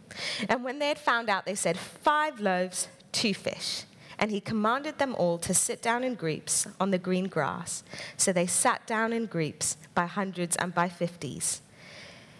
and 0.48 0.64
when 0.64 0.78
they 0.78 0.88
had 0.88 0.98
found 0.98 1.28
out, 1.28 1.46
they 1.46 1.54
said, 1.54 1.76
Five 1.78 2.40
loaves, 2.40 2.88
two 3.12 3.34
fish. 3.34 3.84
And 4.18 4.30
he 4.30 4.40
commanded 4.40 4.98
them 4.98 5.14
all 5.16 5.38
to 5.38 5.52
sit 5.52 5.82
down 5.82 6.04
in 6.04 6.14
groups 6.14 6.68
on 6.80 6.92
the 6.92 6.98
green 6.98 7.26
grass. 7.26 7.82
So 8.16 8.32
they 8.32 8.46
sat 8.46 8.86
down 8.86 9.12
in 9.12 9.26
groups 9.26 9.76
by 9.92 10.06
hundreds 10.06 10.54
and 10.56 10.72
by 10.72 10.88
fifties. 10.88 11.60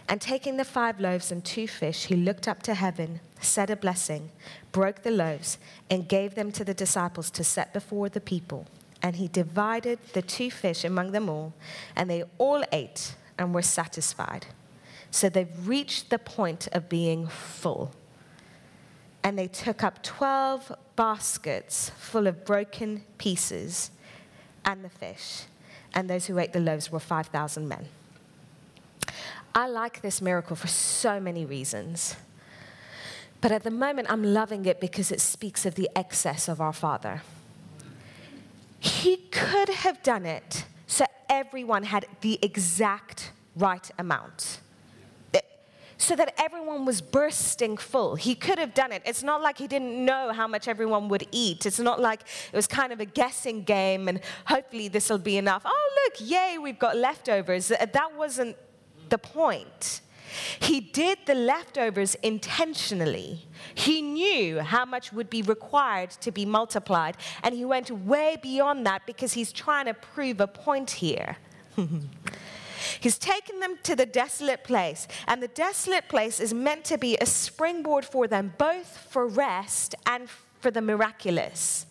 And 0.08 0.20
taking 0.20 0.56
the 0.56 0.64
five 0.64 1.00
loaves 1.00 1.32
and 1.32 1.44
two 1.44 1.66
fish, 1.66 2.06
he 2.06 2.16
looked 2.16 2.46
up 2.46 2.62
to 2.64 2.74
heaven, 2.74 3.20
said 3.40 3.70
a 3.70 3.76
blessing, 3.76 4.30
broke 4.70 5.02
the 5.02 5.10
loaves, 5.10 5.58
and 5.88 6.08
gave 6.08 6.34
them 6.34 6.52
to 6.52 6.64
the 6.64 6.74
disciples 6.74 7.30
to 7.32 7.44
set 7.44 7.72
before 7.72 8.08
the 8.08 8.20
people. 8.20 8.66
And 9.02 9.16
he 9.16 9.28
divided 9.28 9.98
the 10.12 10.22
two 10.22 10.50
fish 10.50 10.84
among 10.84 11.12
them 11.12 11.28
all, 11.28 11.54
and 11.96 12.10
they 12.10 12.24
all 12.38 12.62
ate 12.70 13.14
and 13.38 13.54
were 13.54 13.62
satisfied. 13.62 14.46
So 15.10 15.28
they've 15.28 15.66
reached 15.66 16.10
the 16.10 16.18
point 16.18 16.68
of 16.72 16.88
being 16.88 17.26
full. 17.26 17.92
And 19.22 19.38
they 19.38 19.48
took 19.48 19.82
up 19.82 20.02
12 20.02 20.72
baskets 20.96 21.90
full 21.90 22.26
of 22.26 22.44
broken 22.44 23.04
pieces 23.16 23.90
and 24.64 24.84
the 24.84 24.90
fish. 24.90 25.44
And 25.94 26.10
those 26.10 26.26
who 26.26 26.38
ate 26.38 26.52
the 26.52 26.60
loaves 26.60 26.92
were 26.92 27.00
5,000 27.00 27.66
men. 27.66 27.86
I 29.54 29.68
like 29.68 30.02
this 30.02 30.20
miracle 30.20 30.56
for 30.56 30.66
so 30.66 31.20
many 31.20 31.44
reasons. 31.44 32.16
But 33.40 33.52
at 33.52 33.62
the 33.62 33.70
moment, 33.70 34.10
I'm 34.10 34.24
loving 34.24 34.64
it 34.66 34.80
because 34.80 35.12
it 35.12 35.20
speaks 35.20 35.66
of 35.66 35.74
the 35.74 35.88
excess 35.94 36.48
of 36.48 36.60
our 36.60 36.72
Father. 36.72 37.22
He 38.80 39.16
could 39.16 39.68
have 39.68 40.02
done 40.02 40.26
it 40.26 40.64
so 40.86 41.04
everyone 41.28 41.84
had 41.84 42.06
the 42.20 42.38
exact 42.42 43.32
right 43.56 43.90
amount. 43.98 44.60
So 45.96 46.16
that 46.16 46.34
everyone 46.38 46.84
was 46.84 47.00
bursting 47.00 47.76
full. 47.76 48.16
He 48.16 48.34
could 48.34 48.58
have 48.58 48.74
done 48.74 48.92
it. 48.92 49.02
It's 49.06 49.22
not 49.22 49.40
like 49.40 49.56
he 49.56 49.68
didn't 49.68 50.04
know 50.04 50.32
how 50.32 50.48
much 50.48 50.66
everyone 50.66 51.08
would 51.08 51.26
eat. 51.30 51.66
It's 51.66 51.78
not 51.78 52.00
like 52.00 52.22
it 52.52 52.56
was 52.56 52.66
kind 52.66 52.92
of 52.92 53.00
a 53.00 53.04
guessing 53.04 53.62
game 53.62 54.08
and 54.08 54.20
hopefully 54.46 54.88
this 54.88 55.08
will 55.08 55.18
be 55.18 55.36
enough. 55.36 55.62
Oh, 55.64 55.90
look, 56.04 56.14
yay, 56.28 56.58
we've 56.60 56.78
got 56.78 56.96
leftovers. 56.96 57.68
That 57.68 58.10
wasn't 58.16 58.56
the 59.14 59.18
point. 59.18 60.00
He 60.58 60.80
did 60.80 61.18
the 61.26 61.36
leftovers 61.36 62.16
intentionally. 62.16 63.46
He 63.72 64.02
knew 64.02 64.58
how 64.58 64.84
much 64.84 65.12
would 65.12 65.30
be 65.30 65.42
required 65.42 66.10
to 66.24 66.32
be 66.32 66.44
multiplied, 66.44 67.16
and 67.44 67.54
he 67.54 67.64
went 67.64 67.92
way 67.92 68.36
beyond 68.42 68.84
that 68.86 69.06
because 69.06 69.34
he's 69.34 69.52
trying 69.52 69.86
to 69.86 69.94
prove 69.94 70.40
a 70.40 70.48
point 70.48 70.90
here. 70.90 71.36
He's 73.00 73.18
taken 73.18 73.60
them 73.60 73.78
to 73.84 73.96
the 73.96 74.04
desolate 74.04 74.62
place, 74.62 75.08
and 75.26 75.42
the 75.42 75.48
desolate 75.48 76.06
place 76.08 76.38
is 76.38 76.52
meant 76.52 76.84
to 76.84 76.98
be 76.98 77.16
a 77.16 77.26
springboard 77.26 78.04
for 78.04 78.28
them, 78.28 78.52
both 78.58 78.90
for 79.10 79.26
rest 79.26 79.94
and 80.06 80.28
for 80.60 80.70
the 80.70 80.82
miraculous. 80.82 81.86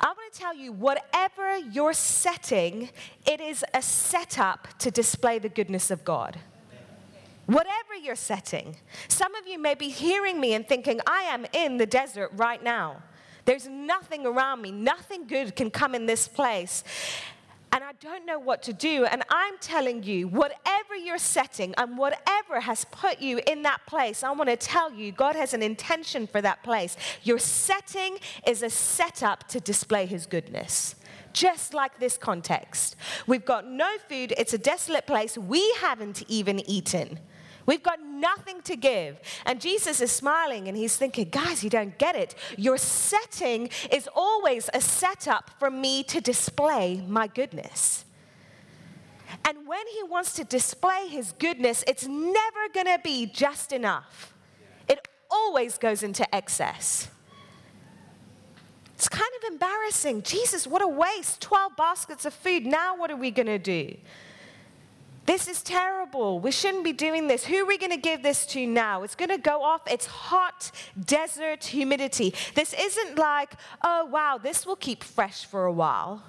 I 0.00 0.06
want 0.06 0.32
to 0.32 0.38
tell 0.38 0.54
you, 0.54 0.72
whatever 0.72 1.56
you're 1.56 1.92
setting, 1.92 2.90
it 3.26 3.40
is 3.40 3.64
a 3.74 3.82
setup 3.82 4.68
to 4.78 4.90
display 4.90 5.38
the 5.38 5.48
goodness 5.48 5.90
of 5.90 6.04
God. 6.04 6.38
Whatever 7.46 7.94
you're 8.02 8.16
setting. 8.16 8.76
Some 9.08 9.34
of 9.36 9.46
you 9.46 9.58
may 9.58 9.74
be 9.74 9.88
hearing 9.88 10.40
me 10.40 10.54
and 10.54 10.66
thinking, 10.66 11.00
I 11.06 11.22
am 11.22 11.46
in 11.52 11.76
the 11.76 11.86
desert 11.86 12.30
right 12.34 12.62
now. 12.62 13.02
There's 13.44 13.68
nothing 13.68 14.26
around 14.26 14.62
me, 14.62 14.72
nothing 14.72 15.28
good 15.28 15.54
can 15.54 15.70
come 15.70 15.94
in 15.94 16.06
this 16.06 16.26
place 16.26 16.82
don't 18.00 18.26
know 18.26 18.38
what 18.38 18.62
to 18.64 18.72
do. 18.72 19.04
And 19.06 19.22
I'm 19.30 19.54
telling 19.58 20.02
you, 20.02 20.28
whatever 20.28 20.94
you're 20.94 21.18
setting 21.18 21.74
and 21.78 21.96
whatever 21.96 22.60
has 22.60 22.84
put 22.86 23.20
you 23.20 23.40
in 23.46 23.62
that 23.62 23.80
place, 23.86 24.22
I 24.22 24.30
want 24.32 24.50
to 24.50 24.56
tell 24.56 24.92
you, 24.92 25.12
God 25.12 25.34
has 25.34 25.54
an 25.54 25.62
intention 25.62 26.26
for 26.26 26.42
that 26.42 26.62
place. 26.62 26.96
Your 27.22 27.38
setting 27.38 28.18
is 28.46 28.62
a 28.62 28.70
setup 28.70 29.48
to 29.48 29.60
display 29.60 30.06
His 30.06 30.26
goodness 30.26 30.96
just 31.32 31.74
like 31.74 32.00
this 32.00 32.16
context. 32.16 32.96
We've 33.26 33.44
got 33.44 33.66
no 33.66 33.98
food, 34.08 34.32
it's 34.38 34.54
a 34.54 34.58
desolate 34.58 35.06
place, 35.06 35.36
we 35.36 35.70
haven't 35.80 36.22
even 36.28 36.60
eaten. 36.68 37.18
We've 37.66 37.82
got 37.82 38.00
nothing 38.02 38.62
to 38.62 38.76
give. 38.76 39.20
And 39.44 39.60
Jesus 39.60 40.00
is 40.00 40.12
smiling 40.12 40.68
and 40.68 40.76
he's 40.76 40.96
thinking, 40.96 41.28
guys, 41.28 41.62
you 41.62 41.70
don't 41.70 41.98
get 41.98 42.16
it. 42.16 42.34
Your 42.56 42.78
setting 42.78 43.68
is 43.92 44.08
always 44.14 44.70
a 44.72 44.80
setup 44.80 45.50
for 45.58 45.70
me 45.70 46.04
to 46.04 46.20
display 46.20 47.04
my 47.06 47.26
goodness. 47.26 48.04
And 49.44 49.66
when 49.66 49.86
he 49.88 50.02
wants 50.04 50.32
to 50.34 50.44
display 50.44 51.08
his 51.08 51.32
goodness, 51.32 51.84
it's 51.86 52.06
never 52.06 52.68
going 52.72 52.86
to 52.86 53.00
be 53.02 53.26
just 53.26 53.72
enough, 53.72 54.32
it 54.88 55.06
always 55.30 55.78
goes 55.78 56.02
into 56.02 56.32
excess. 56.34 57.08
It's 58.94 59.10
kind 59.10 59.30
of 59.42 59.52
embarrassing. 59.52 60.22
Jesus, 60.22 60.66
what 60.66 60.80
a 60.80 60.88
waste. 60.88 61.42
12 61.42 61.76
baskets 61.76 62.24
of 62.24 62.32
food. 62.32 62.64
Now, 62.64 62.96
what 62.96 63.10
are 63.10 63.16
we 63.16 63.30
going 63.30 63.46
to 63.46 63.58
do? 63.58 63.94
This 65.26 65.48
is 65.48 65.60
terrible. 65.60 66.38
We 66.38 66.52
shouldn't 66.52 66.84
be 66.84 66.92
doing 66.92 67.26
this. 67.26 67.44
Who 67.44 67.56
are 67.56 67.66
we 67.66 67.78
going 67.78 67.90
to 67.90 67.96
give 67.96 68.22
this 68.22 68.46
to 68.46 68.64
now? 68.64 69.02
It's 69.02 69.16
going 69.16 69.30
to 69.30 69.38
go 69.38 69.62
off. 69.62 69.82
It's 69.90 70.06
hot, 70.06 70.70
desert 71.04 71.64
humidity. 71.64 72.32
This 72.54 72.72
isn't 72.72 73.18
like, 73.18 73.54
oh, 73.82 74.04
wow, 74.04 74.38
this 74.40 74.64
will 74.64 74.76
keep 74.76 75.02
fresh 75.02 75.44
for 75.44 75.64
a 75.64 75.72
while. 75.72 76.22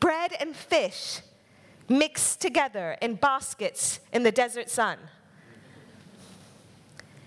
Bread 0.00 0.32
and 0.40 0.56
fish 0.56 1.20
mixed 1.88 2.40
together 2.40 2.96
in 3.00 3.14
baskets 3.14 4.00
in 4.12 4.24
the 4.24 4.32
desert 4.32 4.68
sun. 4.68 4.98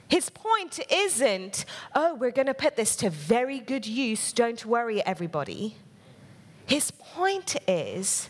His 0.09 0.29
point 0.29 0.79
isn't, 0.91 1.65
oh, 1.95 2.15
we're 2.15 2.31
going 2.31 2.47
to 2.47 2.53
put 2.53 2.75
this 2.75 2.95
to 2.97 3.09
very 3.09 3.59
good 3.59 3.87
use. 3.87 4.33
Don't 4.33 4.65
worry, 4.65 5.03
everybody. 5.05 5.77
His 6.65 6.91
point 6.91 7.55
is, 7.67 8.29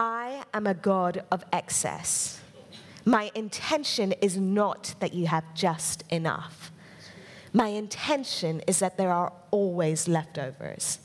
I 0.00 0.44
am 0.54 0.66
a 0.66 0.72
God 0.72 1.24
of 1.30 1.44
excess. 1.52 2.40
My 3.04 3.30
intention 3.34 4.12
is 4.22 4.34
not 4.38 4.94
that 4.98 5.12
you 5.12 5.26
have 5.26 5.44
just 5.54 6.04
enough. 6.08 6.72
My 7.52 7.66
intention 7.66 8.62
is 8.66 8.78
that 8.78 8.96
there 8.96 9.12
are 9.12 9.30
always 9.50 10.08
leftovers. 10.08 11.00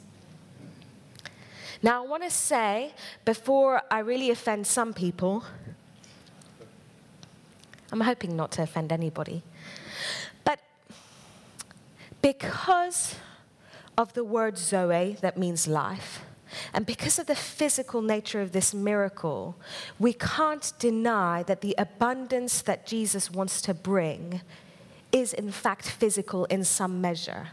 Now, 1.84 2.06
I 2.06 2.08
want 2.08 2.24
to 2.24 2.30
say, 2.30 2.94
before 3.26 3.82
I 3.92 4.00
really 4.00 4.30
offend 4.32 4.66
some 4.66 4.94
people, 4.94 5.44
I'm 7.92 8.00
hoping 8.00 8.38
not 8.38 8.54
to 8.54 8.64
offend 8.64 8.94
anybody. 8.94 9.44
But 10.46 10.62
because 12.22 13.16
of 13.98 14.14
the 14.14 14.24
word 14.24 14.58
Zoe, 14.58 15.18
that 15.20 15.38
means 15.38 15.68
life, 15.68 16.22
and 16.74 16.86
because 16.86 17.20
of 17.20 17.28
the 17.28 17.36
physical 17.36 18.02
nature 18.02 18.42
of 18.42 18.52
this 18.52 18.74
miracle, 18.74 19.56
we 20.00 20.14
can't 20.14 20.74
deny 20.80 21.44
that 21.44 21.62
the 21.62 21.76
abundance 21.78 22.62
that 22.62 22.86
Jesus 22.86 23.32
wants 23.32 23.62
to 23.62 23.74
bring 23.74 24.42
is, 25.12 25.34
in 25.34 25.52
fact, 25.52 25.90
physical 25.90 26.46
in 26.46 26.64
some 26.64 27.02
measure. 27.02 27.50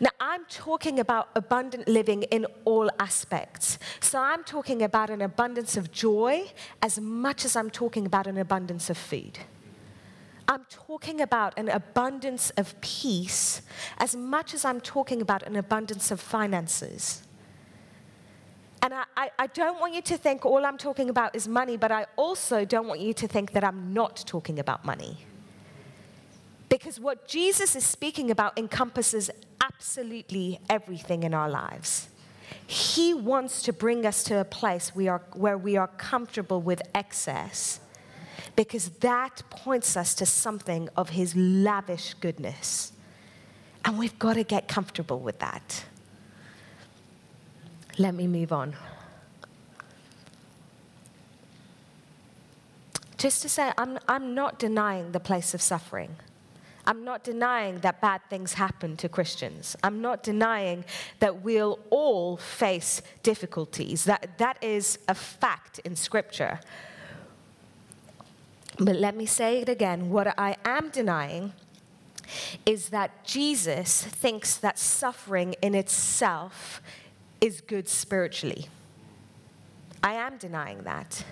Now, 0.00 0.10
I'm 0.20 0.44
talking 0.48 1.00
about 1.00 1.28
abundant 1.34 1.88
living 1.88 2.22
in 2.24 2.46
all 2.64 2.88
aspects. 2.98 3.78
So, 4.00 4.18
I'm 4.20 4.44
talking 4.44 4.82
about 4.82 5.10
an 5.10 5.20
abundance 5.20 5.76
of 5.76 5.90
joy 5.90 6.44
as 6.80 7.00
much 7.00 7.44
as 7.44 7.56
I'm 7.56 7.70
talking 7.70 8.06
about 8.06 8.26
an 8.26 8.38
abundance 8.38 8.90
of 8.90 8.96
food. 8.96 9.40
I'm 10.48 10.66
talking 10.68 11.20
about 11.20 11.58
an 11.58 11.68
abundance 11.68 12.50
of 12.56 12.78
peace 12.80 13.62
as 13.98 14.14
much 14.14 14.54
as 14.54 14.64
I'm 14.64 14.80
talking 14.80 15.22
about 15.22 15.42
an 15.44 15.56
abundance 15.56 16.10
of 16.10 16.20
finances. 16.20 17.22
And 18.82 18.92
I, 18.92 19.04
I, 19.16 19.30
I, 19.38 19.46
don't 19.46 19.78
want 19.80 19.94
you 19.94 20.02
to 20.02 20.16
think 20.16 20.44
all 20.44 20.66
I'm 20.66 20.76
talking 20.76 21.08
about 21.08 21.36
is 21.36 21.46
money, 21.46 21.76
but 21.76 21.92
I 21.92 22.06
also 22.16 22.64
don't 22.64 22.88
want 22.88 23.00
you 23.00 23.14
to 23.14 23.28
think 23.28 23.52
that 23.52 23.62
I'm 23.62 23.94
not 23.94 24.24
talking 24.26 24.58
about 24.58 24.84
money. 24.84 25.18
Because 26.68 26.98
what 26.98 27.28
Jesus 27.28 27.76
is 27.76 27.84
speaking 27.84 28.30
about 28.30 28.58
encompasses 28.58 29.30
absolutely 29.62 30.58
everything 30.68 31.22
in 31.22 31.32
our 31.32 31.48
lives. 31.48 32.08
He 32.66 33.14
wants 33.14 33.62
to 33.62 33.72
bring 33.72 34.04
us 34.04 34.24
to 34.24 34.40
a 34.40 34.44
place 34.44 34.94
we 34.94 35.06
are, 35.06 35.22
where 35.34 35.58
we 35.58 35.76
are 35.76 35.88
comfortable 35.88 36.60
with 36.60 36.82
excess 36.94 37.80
because 38.56 38.88
that 39.00 39.42
points 39.50 39.96
us 39.96 40.14
to 40.16 40.26
something 40.26 40.88
of 40.96 41.10
His 41.10 41.34
lavish 41.36 42.14
goodness. 42.14 42.92
And 43.84 43.98
we've 43.98 44.18
got 44.18 44.34
to 44.34 44.44
get 44.44 44.68
comfortable 44.68 45.20
with 45.20 45.38
that. 45.38 45.84
Let 47.98 48.14
me 48.14 48.26
move 48.26 48.52
on. 48.52 48.74
Just 53.18 53.42
to 53.42 53.48
say, 53.48 53.70
I'm, 53.78 53.98
I'm 54.08 54.34
not 54.34 54.58
denying 54.58 55.12
the 55.12 55.20
place 55.20 55.54
of 55.54 55.62
suffering. 55.62 56.16
I'm 56.86 57.04
not 57.04 57.22
denying 57.22 57.78
that 57.80 58.00
bad 58.00 58.22
things 58.28 58.54
happen 58.54 58.96
to 58.96 59.08
Christians. 59.08 59.76
I'm 59.84 60.00
not 60.00 60.24
denying 60.24 60.84
that 61.20 61.42
we'll 61.42 61.78
all 61.90 62.36
face 62.36 63.02
difficulties. 63.22 64.04
That, 64.04 64.38
that 64.38 64.56
is 64.60 64.98
a 65.06 65.14
fact 65.14 65.78
in 65.84 65.94
Scripture. 65.94 66.58
But 68.78 68.96
let 68.96 69.16
me 69.16 69.26
say 69.26 69.60
it 69.60 69.68
again 69.68 70.10
what 70.10 70.36
I 70.38 70.56
am 70.64 70.88
denying 70.88 71.52
is 72.64 72.88
that 72.88 73.24
Jesus 73.24 74.02
thinks 74.02 74.56
that 74.56 74.78
suffering 74.78 75.54
in 75.62 75.74
itself 75.74 76.82
is 77.42 77.60
good 77.60 77.88
spiritually. 77.88 78.68
I 80.02 80.14
am 80.14 80.38
denying 80.38 80.84
that. 80.84 81.24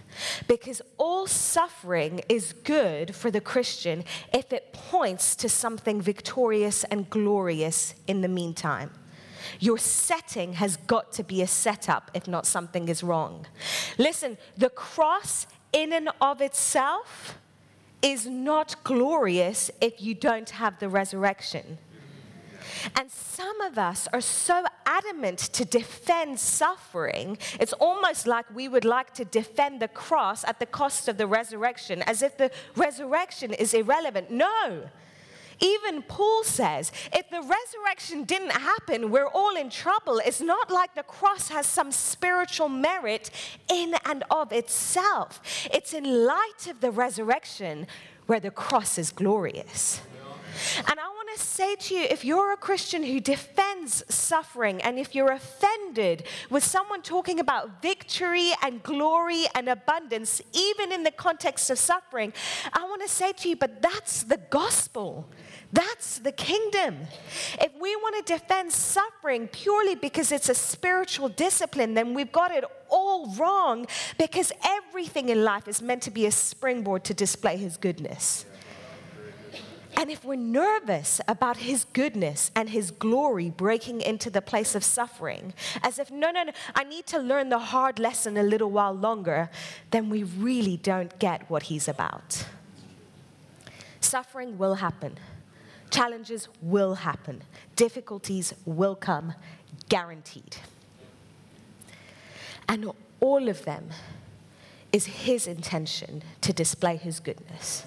Because 0.47 0.83
all 0.99 1.27
suffering 1.27 2.21
is 2.29 2.53
good 2.53 3.15
for 3.15 3.31
the 3.31 3.41
Christian 3.41 4.05
if 4.35 4.53
it 4.53 4.73
points 4.73 5.35
to 5.37 5.49
something 5.49 6.01
victorious 6.01 6.85
and 6.85 7.09
glorious 7.09 7.95
in 8.07 8.21
the 8.21 8.29
meantime. 8.29 8.91
Your 9.59 9.79
setting 9.79 10.55
has 10.55 10.77
got 10.77 11.13
to 11.13 11.25
be 11.25 11.43
a 11.43 11.47
setup 11.47 12.11
if 12.15 12.29
not 12.29 12.47
something 12.47 12.89
is 12.89 13.03
wrong. 13.03 13.47
Listen, 13.99 14.37
the 14.57 14.71
cross 14.71 15.47
in 15.73 15.93
and 15.93 16.11
of 16.21 16.41
itself 16.41 17.39
is 18.03 18.27
not 18.27 18.83
glorious 18.85 19.71
if 19.81 20.01
you 20.01 20.15
don't 20.15 20.51
have 20.51 20.79
the 20.79 20.89
resurrection. 20.89 21.79
And 22.97 23.11
some 23.11 23.61
of 23.61 23.79
us 23.79 24.09
are 24.13 24.21
so 24.21 24.65
adamant 24.87 25.39
to 25.39 25.65
defend 25.65 26.39
suffering, 26.39 27.39
it's 27.59 27.73
almost 27.75 28.27
like 28.27 28.47
we 28.55 28.69
would 28.69 28.85
like 28.85 29.15
to 29.15 29.25
defend 29.25 29.81
the 29.81 29.89
cross 29.89 30.45
at 30.45 30.59
the 30.59 30.67
cost 30.67 31.09
of 31.09 31.17
the 31.17 31.27
resurrection, 31.27 32.03
as 32.03 32.23
if 32.23 32.37
the 32.37 32.51
resurrection 32.77 33.53
is 33.53 33.75
irrelevant. 33.75 34.31
No. 34.31 34.89
Even 35.61 36.03
Paul 36.03 36.43
says, 36.43 36.91
if 37.13 37.29
the 37.29 37.43
resurrection 37.43 38.25
didn't 38.25 38.53
happen, 38.53 39.11
we're 39.11 39.29
all 39.29 39.57
in 39.57 39.69
trouble. 39.69 40.21
It's 40.25 40.41
not 40.41 40.71
like 40.71 40.95
the 40.95 41.03
cross 41.03 41.49
has 41.49 41.67
some 41.67 41.93
spiritual 41.93 42.71
merit 42.71 43.31
in 43.69 43.95
and 44.07 44.25
of 44.31 44.53
itself. 44.53 45.41
It's 45.73 45.93
in 45.93 46.27
light 46.27 46.67
of 46.69 46.81
the 46.81 46.91
resurrection 46.91 47.87
where 48.27 48.41
the 48.41 48.51
cross 48.51 48.97
is 48.97 49.13
glorious. 49.13 50.01
And 50.79 50.99
I 50.99 51.09
want 51.31 51.41
to 51.41 51.47
say 51.47 51.77
to 51.77 51.95
you 51.95 52.03
if 52.11 52.25
you're 52.25 52.53
a 52.53 52.57
Christian 52.57 53.05
who 53.05 53.21
defends 53.21 54.03
suffering 54.13 54.83
and 54.83 54.99
if 54.99 55.15
you're 55.15 55.31
offended 55.31 56.25
with 56.49 56.65
someone 56.65 57.03
talking 57.03 57.39
about 57.39 57.81
victory 57.81 58.51
and 58.63 58.83
glory 58.83 59.45
and 59.55 59.69
abundance, 59.69 60.43
even 60.53 60.91
in 60.91 61.05
the 61.05 61.11
context 61.13 61.71
of 61.71 61.79
suffering, 61.79 62.33
I 62.73 62.83
want 62.85 63.03
to 63.03 63.09
say 63.09 63.33
to 63.33 63.49
you, 63.49 63.57
but 63.57 63.81
that's 63.81 64.25
the 64.25 64.39
gospel. 64.39 65.29
That's 65.73 66.19
the 66.19 66.33
kingdom. 66.33 66.99
If 67.61 67.73
we 67.81 67.95
want 67.95 68.27
to 68.27 68.33
defend 68.33 68.73
suffering 68.73 69.47
purely 69.47 69.95
because 69.95 70.33
it's 70.33 70.49
a 70.49 70.55
spiritual 70.55 71.29
discipline, 71.29 71.95
then 71.95 72.13
we've 72.13 72.33
got 72.33 72.51
it 72.51 72.65
all 72.89 73.33
wrong 73.37 73.87
because 74.19 74.51
everything 74.65 75.29
in 75.29 75.45
life 75.45 75.69
is 75.69 75.81
meant 75.81 76.03
to 76.03 76.11
be 76.11 76.27
a 76.27 76.33
springboard 76.33 77.05
to 77.05 77.15
display 77.15 77.57
His 77.57 77.77
goodness. 77.77 78.47
And 80.01 80.11
if 80.11 80.25
we're 80.25 80.37
nervous 80.37 81.21
about 81.29 81.59
his 81.59 81.85
goodness 81.85 82.51
and 82.57 82.71
his 82.71 82.91
glory 82.91 83.51
breaking 83.51 84.01
into 84.01 84.31
the 84.31 84.41
place 84.41 84.75
of 84.75 84.83
suffering, 84.83 85.53
as 85.83 85.99
if, 85.99 86.11
no, 86.11 86.31
no, 86.31 86.45
no, 86.45 86.53
I 86.75 86.85
need 86.85 87.07
to 87.09 87.19
learn 87.19 87.51
the 87.51 87.59
hard 87.59 87.99
lesson 87.99 88.39
a 88.39 88.43
little 88.43 88.71
while 88.71 88.95
longer, 88.95 89.51
then 89.91 90.09
we 90.09 90.23
really 90.23 90.79
don't 90.79 91.19
get 91.19 91.51
what 91.51 91.65
he's 91.65 91.87
about. 91.87 92.47
Suffering 94.01 94.57
will 94.57 94.77
happen, 94.77 95.19
challenges 95.91 96.49
will 96.63 96.95
happen, 96.95 97.43
difficulties 97.77 98.55
will 98.65 98.95
come, 98.95 99.35
guaranteed. 99.91 100.57
And 102.67 102.91
all 103.21 103.51
of 103.51 103.67
them 103.67 103.91
is 104.95 105.05
his 105.05 105.47
intention 105.47 106.23
to 106.41 106.55
display 106.55 106.97
his 106.97 107.21
goodness 107.21 107.85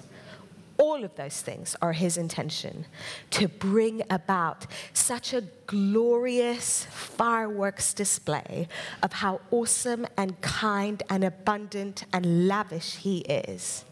all 0.78 1.04
of 1.04 1.14
those 1.14 1.40
things 1.40 1.76
are 1.80 1.92
his 1.92 2.16
intention 2.16 2.86
to 3.30 3.48
bring 3.48 4.02
about 4.10 4.66
such 4.92 5.32
a 5.32 5.44
glorious 5.66 6.86
fireworks 6.90 7.94
display 7.94 8.68
of 9.02 9.12
how 9.12 9.40
awesome 9.50 10.06
and 10.16 10.40
kind 10.40 11.02
and 11.08 11.24
abundant 11.24 12.04
and 12.12 12.48
lavish 12.48 12.96
he 12.96 13.18
is. 13.20 13.84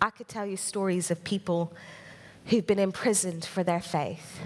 I 0.00 0.10
could 0.10 0.28
tell 0.28 0.46
you 0.46 0.56
stories 0.56 1.10
of 1.10 1.22
people 1.24 1.72
who've 2.46 2.66
been 2.66 2.78
imprisoned 2.78 3.44
for 3.44 3.62
their 3.62 3.80
faith, 3.82 4.40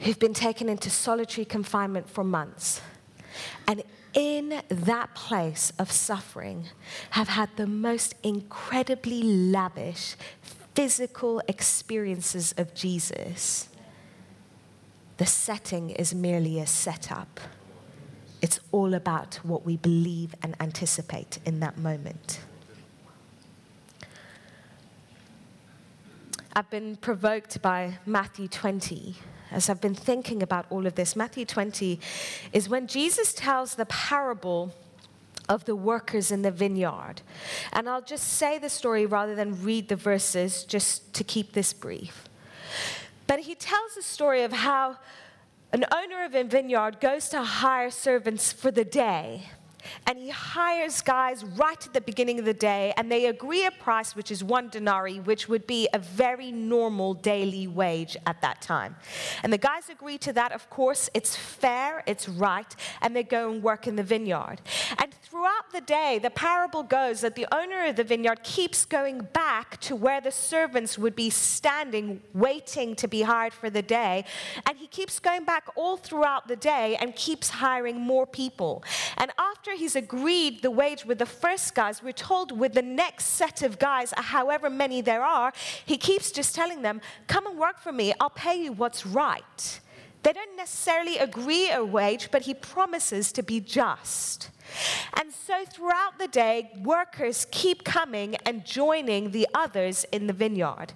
who've 0.00 0.18
been 0.18 0.34
taken 0.34 0.68
into 0.68 0.90
solitary 0.90 1.46
confinement 1.46 2.10
for 2.10 2.24
months. 2.24 2.82
And 3.66 3.82
in 4.14 4.62
that 4.68 5.14
place 5.14 5.72
of 5.78 5.90
suffering 5.90 6.68
have 7.10 7.28
had 7.28 7.50
the 7.56 7.66
most 7.66 8.14
incredibly 8.22 9.22
lavish 9.22 10.16
physical 10.74 11.40
experiences 11.46 12.54
of 12.56 12.74
Jesus, 12.74 13.68
the 15.16 15.26
setting 15.26 15.90
is 15.90 16.14
merely 16.14 16.58
a 16.58 16.66
setup. 16.66 17.40
It's 18.42 18.60
all 18.72 18.94
about 18.94 19.36
what 19.36 19.64
we 19.64 19.76
believe 19.76 20.34
and 20.42 20.56
anticipate 20.60 21.38
in 21.46 21.60
that 21.60 21.78
moment. 21.78 22.40
I've 26.52 26.70
been 26.70 26.96
provoked 26.96 27.62
by 27.62 27.98
Matthew 28.06 28.48
20 28.48 29.16
as 29.54 29.70
I've 29.70 29.80
been 29.80 29.94
thinking 29.94 30.42
about 30.42 30.66
all 30.68 30.86
of 30.86 30.96
this. 30.96 31.14
Matthew 31.14 31.44
20 31.44 32.00
is 32.52 32.68
when 32.68 32.86
Jesus 32.86 33.32
tells 33.32 33.76
the 33.76 33.86
parable 33.86 34.74
of 35.48 35.64
the 35.64 35.76
workers 35.76 36.30
in 36.30 36.42
the 36.42 36.50
vineyard. 36.50 37.22
And 37.72 37.88
I'll 37.88 38.02
just 38.02 38.34
say 38.34 38.58
the 38.58 38.68
story 38.68 39.06
rather 39.06 39.34
than 39.34 39.62
read 39.62 39.88
the 39.88 39.96
verses 39.96 40.64
just 40.64 41.14
to 41.14 41.24
keep 41.24 41.52
this 41.52 41.72
brief. 41.72 42.28
But 43.26 43.40
he 43.40 43.54
tells 43.54 43.94
the 43.94 44.02
story 44.02 44.42
of 44.42 44.52
how 44.52 44.98
an 45.72 45.84
owner 45.92 46.24
of 46.24 46.34
a 46.34 46.44
vineyard 46.44 47.00
goes 47.00 47.28
to 47.30 47.42
hire 47.42 47.90
servants 47.90 48.52
for 48.52 48.70
the 48.70 48.84
day. 48.84 49.48
And 50.06 50.18
he 50.18 50.30
hires 50.30 51.00
guys 51.00 51.44
right 51.44 51.86
at 51.86 51.92
the 51.92 52.00
beginning 52.00 52.38
of 52.38 52.44
the 52.44 52.54
day, 52.54 52.92
and 52.96 53.10
they 53.10 53.26
agree 53.26 53.66
a 53.66 53.70
price 53.70 54.14
which 54.14 54.30
is 54.30 54.42
one 54.42 54.68
denarii, 54.68 55.20
which 55.20 55.48
would 55.48 55.66
be 55.66 55.88
a 55.92 55.98
very 55.98 56.52
normal 56.52 57.14
daily 57.14 57.66
wage 57.66 58.16
at 58.26 58.40
that 58.42 58.60
time. 58.60 58.96
And 59.42 59.52
the 59.52 59.58
guys 59.58 59.88
agree 59.88 60.18
to 60.18 60.32
that, 60.32 60.52
of 60.52 60.68
course, 60.70 61.10
it's 61.14 61.36
fair, 61.36 62.02
it's 62.06 62.28
right, 62.28 62.74
and 63.00 63.14
they 63.14 63.22
go 63.22 63.50
and 63.50 63.62
work 63.62 63.86
in 63.86 63.96
the 63.96 64.02
vineyard. 64.02 64.60
And 64.98 65.14
throughout 65.34 65.72
the 65.72 65.80
day, 65.80 66.20
the 66.22 66.30
parable 66.30 66.84
goes 66.84 67.20
that 67.20 67.34
the 67.34 67.44
owner 67.52 67.86
of 67.86 67.96
the 67.96 68.04
vineyard 68.04 68.44
keeps 68.44 68.84
going 68.84 69.18
back 69.32 69.80
to 69.80 69.96
where 69.96 70.20
the 70.20 70.30
servants 70.30 70.96
would 70.96 71.16
be 71.16 71.28
standing, 71.28 72.22
waiting 72.32 72.94
to 72.94 73.08
be 73.08 73.22
hired 73.22 73.52
for 73.52 73.68
the 73.68 73.82
day, 73.82 74.24
and 74.64 74.78
he 74.78 74.86
keeps 74.86 75.18
going 75.18 75.44
back 75.44 75.66
all 75.74 75.96
throughout 75.96 76.46
the 76.46 76.54
day 76.54 76.96
and 77.00 77.16
keeps 77.16 77.50
hiring 77.50 78.00
more 78.00 78.28
people. 78.28 78.84
And 79.16 79.32
after 79.36 79.72
he's 79.74 79.96
agreed 79.96 80.62
the 80.62 80.70
wage 80.70 81.04
with 81.04 81.18
the 81.18 81.26
first 81.26 81.74
guys, 81.74 82.00
we're 82.00 82.12
told 82.12 82.56
with 82.56 82.74
the 82.74 82.82
next 82.82 83.24
set 83.24 83.62
of 83.62 83.80
guys, 83.80 84.14
however 84.16 84.70
many 84.70 85.00
there 85.00 85.24
are, 85.24 85.52
he 85.84 85.96
keeps 85.96 86.30
just 86.30 86.54
telling 86.54 86.82
them, 86.82 87.00
Come 87.26 87.48
and 87.48 87.58
work 87.58 87.80
for 87.80 87.90
me, 87.90 88.14
I'll 88.20 88.30
pay 88.30 88.62
you 88.62 88.72
what's 88.72 89.04
right. 89.04 89.80
They 90.24 90.32
don't 90.32 90.56
necessarily 90.56 91.18
agree 91.18 91.70
a 91.70 91.84
wage, 91.84 92.30
but 92.30 92.42
he 92.42 92.54
promises 92.54 93.30
to 93.32 93.42
be 93.42 93.60
just. 93.60 94.50
And 95.12 95.30
so 95.30 95.66
throughout 95.66 96.18
the 96.18 96.28
day, 96.28 96.70
workers 96.82 97.46
keep 97.50 97.84
coming 97.84 98.36
and 98.46 98.64
joining 98.64 99.32
the 99.32 99.46
others 99.52 100.06
in 100.12 100.26
the 100.26 100.32
vineyard. 100.32 100.94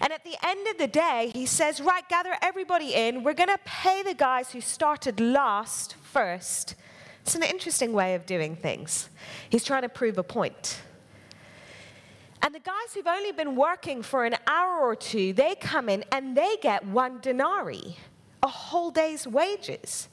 And 0.00 0.14
at 0.14 0.24
the 0.24 0.34
end 0.42 0.66
of 0.68 0.78
the 0.78 0.86
day, 0.88 1.30
he 1.34 1.44
says, 1.44 1.82
Right, 1.82 2.08
gather 2.08 2.34
everybody 2.40 2.94
in. 2.94 3.22
We're 3.22 3.34
going 3.34 3.50
to 3.50 3.60
pay 3.66 4.02
the 4.02 4.14
guys 4.14 4.50
who 4.50 4.62
started 4.62 5.20
last 5.20 5.94
first. 5.96 6.74
It's 7.20 7.34
an 7.34 7.42
interesting 7.42 7.92
way 7.92 8.14
of 8.14 8.24
doing 8.24 8.56
things. 8.56 9.10
He's 9.50 9.62
trying 9.62 9.82
to 9.82 9.90
prove 9.90 10.16
a 10.16 10.22
point. 10.22 10.80
And 12.42 12.54
the 12.54 12.60
guys 12.60 12.94
who've 12.94 13.06
only 13.06 13.32
been 13.32 13.54
working 13.54 14.02
for 14.02 14.24
an 14.24 14.36
hour 14.46 14.80
or 14.80 14.96
two, 14.96 15.34
they 15.34 15.54
come 15.54 15.90
in 15.90 16.02
and 16.10 16.34
they 16.34 16.56
get 16.62 16.86
one 16.86 17.20
denarii 17.20 17.98
a 18.42 18.48
whole 18.48 18.90
day's 18.90 19.26
wages. 19.26 20.08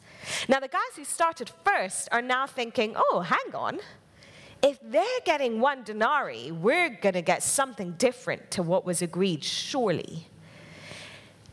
Now, 0.47 0.59
the 0.59 0.67
guys 0.67 0.95
who 0.95 1.03
started 1.03 1.51
first 1.65 2.09
are 2.11 2.21
now 2.21 2.47
thinking, 2.47 2.95
oh, 2.95 3.21
hang 3.21 3.55
on. 3.55 3.79
If 4.61 4.79
they're 4.81 5.03
getting 5.23 5.59
one 5.59 5.83
denarii, 5.83 6.51
we're 6.51 6.89
going 6.89 7.13
to 7.13 7.21
get 7.21 7.43
something 7.43 7.91
different 7.93 8.49
to 8.51 8.63
what 8.63 8.85
was 8.85 9.01
agreed, 9.01 9.43
surely. 9.43 10.27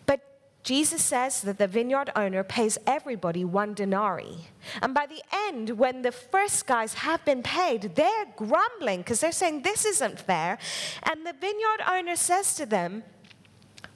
But 0.07 0.21
Jesus 0.63 1.03
says 1.03 1.43
that 1.43 1.59
the 1.59 1.67
vineyard 1.67 2.11
owner 2.17 2.43
pays 2.43 2.79
everybody 2.87 3.45
one 3.45 3.75
denarii. 3.75 4.49
And 4.81 4.95
by 4.95 5.07
the 5.07 5.23
end, 5.49 5.71
when 5.71 6.01
the 6.01 6.13
first 6.13 6.67
guys 6.67 6.95
have 6.95 7.23
been 7.27 7.43
paid, 7.43 7.95
they're 7.95 8.27
grumbling 8.37 9.01
because 9.01 9.21
they're 9.21 9.33
saying, 9.33 9.63
This 9.63 9.85
isn't 9.85 10.19
fair. 10.19 10.57
And 11.03 11.27
the 11.27 11.35
vineyard 11.39 11.83
owner 11.87 12.17
says 12.17 12.55
to 12.55 12.65
them, 12.65 13.05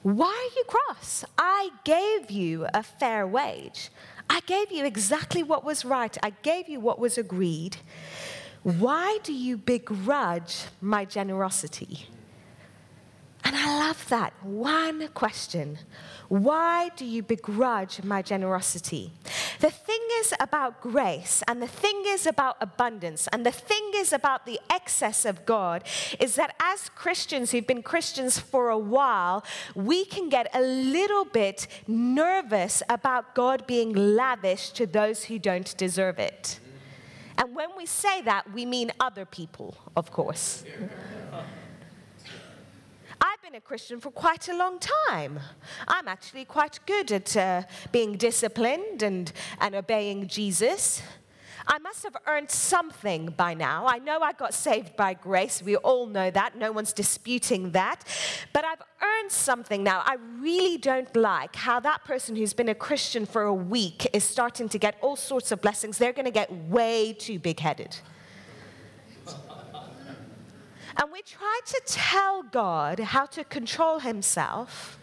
why 0.01 0.27
are 0.27 0.55
you 0.55 0.63
cross? 0.65 1.25
I 1.37 1.71
gave 1.83 2.31
you 2.31 2.67
a 2.73 2.83
fair 2.83 3.27
wage. 3.27 3.89
I 4.29 4.39
gave 4.41 4.71
you 4.71 4.85
exactly 4.85 5.43
what 5.43 5.65
was 5.65 5.83
right. 5.83 6.17
I 6.23 6.29
gave 6.41 6.69
you 6.69 6.79
what 6.79 6.99
was 6.99 7.17
agreed. 7.17 7.77
Why 8.63 9.19
do 9.23 9.33
you 9.33 9.57
begrudge 9.57 10.65
my 10.79 11.03
generosity? 11.03 12.07
And 13.43 13.55
I 13.55 13.79
love 13.79 14.07
that. 14.09 14.33
One 14.43 15.07
question 15.09 15.79
Why 16.27 16.91
do 16.95 17.05
you 17.05 17.23
begrudge 17.23 18.03
my 18.03 18.21
generosity? 18.21 19.11
The 19.59 19.69
thing 19.69 19.99
is 20.19 20.33
about 20.39 20.79
grace, 20.79 21.43
and 21.45 21.61
the 21.61 21.67
thing 21.67 22.03
is 22.05 22.25
about 22.25 22.55
abundance, 22.61 23.27
and 23.27 23.45
the 23.45 23.51
thing 23.51 23.91
is 23.93 24.13
about 24.13 24.45
the 24.45 24.59
excess 24.69 25.25
of 25.25 25.45
God 25.45 25.83
is 26.17 26.35
that 26.35 26.55
as 26.61 26.89
Christians 26.95 27.51
who've 27.51 27.67
been 27.67 27.83
Christians 27.83 28.39
for 28.39 28.69
a 28.69 28.77
while, 28.77 29.43
we 29.75 30.05
can 30.05 30.29
get 30.29 30.47
a 30.53 30.61
little 30.61 31.25
bit 31.25 31.67
nervous 31.87 32.81
about 32.87 33.35
God 33.35 33.67
being 33.67 33.91
lavish 33.93 34.69
to 34.71 34.85
those 34.85 35.25
who 35.25 35.37
don't 35.37 35.75
deserve 35.75 36.19
it. 36.19 36.61
And 37.37 37.53
when 37.53 37.69
we 37.77 37.85
say 37.85 38.21
that, 38.21 38.53
we 38.53 38.65
mean 38.65 38.91
other 38.99 39.25
people, 39.25 39.75
of 39.95 40.11
course. 40.11 40.63
Been 43.49 43.55
a 43.55 43.61
Christian 43.61 43.99
for 43.99 44.11
quite 44.11 44.47
a 44.47 44.55
long 44.55 44.77
time. 44.77 45.39
I'm 45.87 46.07
actually 46.07 46.45
quite 46.45 46.79
good 46.85 47.11
at 47.11 47.35
uh, 47.35 47.63
being 47.91 48.15
disciplined 48.15 49.01
and, 49.01 49.31
and 49.59 49.73
obeying 49.73 50.27
Jesus. 50.27 51.01
I 51.65 51.79
must 51.79 52.03
have 52.03 52.15
earned 52.27 52.51
something 52.51 53.33
by 53.35 53.55
now. 53.55 53.87
I 53.87 53.97
know 53.97 54.19
I 54.19 54.33
got 54.33 54.53
saved 54.53 54.95
by 54.95 55.15
grace. 55.15 55.63
We 55.63 55.77
all 55.77 56.05
know 56.05 56.29
that. 56.29 56.59
No 56.59 56.71
one's 56.71 56.93
disputing 56.93 57.71
that. 57.71 58.03
But 58.53 58.65
I've 58.65 58.83
earned 59.01 59.31
something 59.31 59.83
now. 59.83 60.03
I 60.05 60.17
really 60.39 60.77
don't 60.77 61.15
like 61.15 61.55
how 61.55 61.79
that 61.79 62.03
person 62.03 62.35
who's 62.35 62.53
been 62.53 62.69
a 62.69 62.75
Christian 62.75 63.25
for 63.25 63.41
a 63.41 63.53
week 63.53 64.07
is 64.13 64.23
starting 64.23 64.69
to 64.69 64.77
get 64.77 64.95
all 65.01 65.15
sorts 65.15 65.51
of 65.51 65.59
blessings. 65.59 65.97
They're 65.97 66.13
going 66.13 66.25
to 66.25 66.31
get 66.31 66.53
way 66.53 67.13
too 67.13 67.39
big 67.39 67.59
headed. 67.61 67.97
And 70.99 71.13
we 71.13 71.21
try 71.21 71.59
to 71.65 71.81
tell 71.85 72.43
God 72.43 72.99
how 72.99 73.25
to 73.27 73.45
control 73.45 73.99
himself 73.99 74.99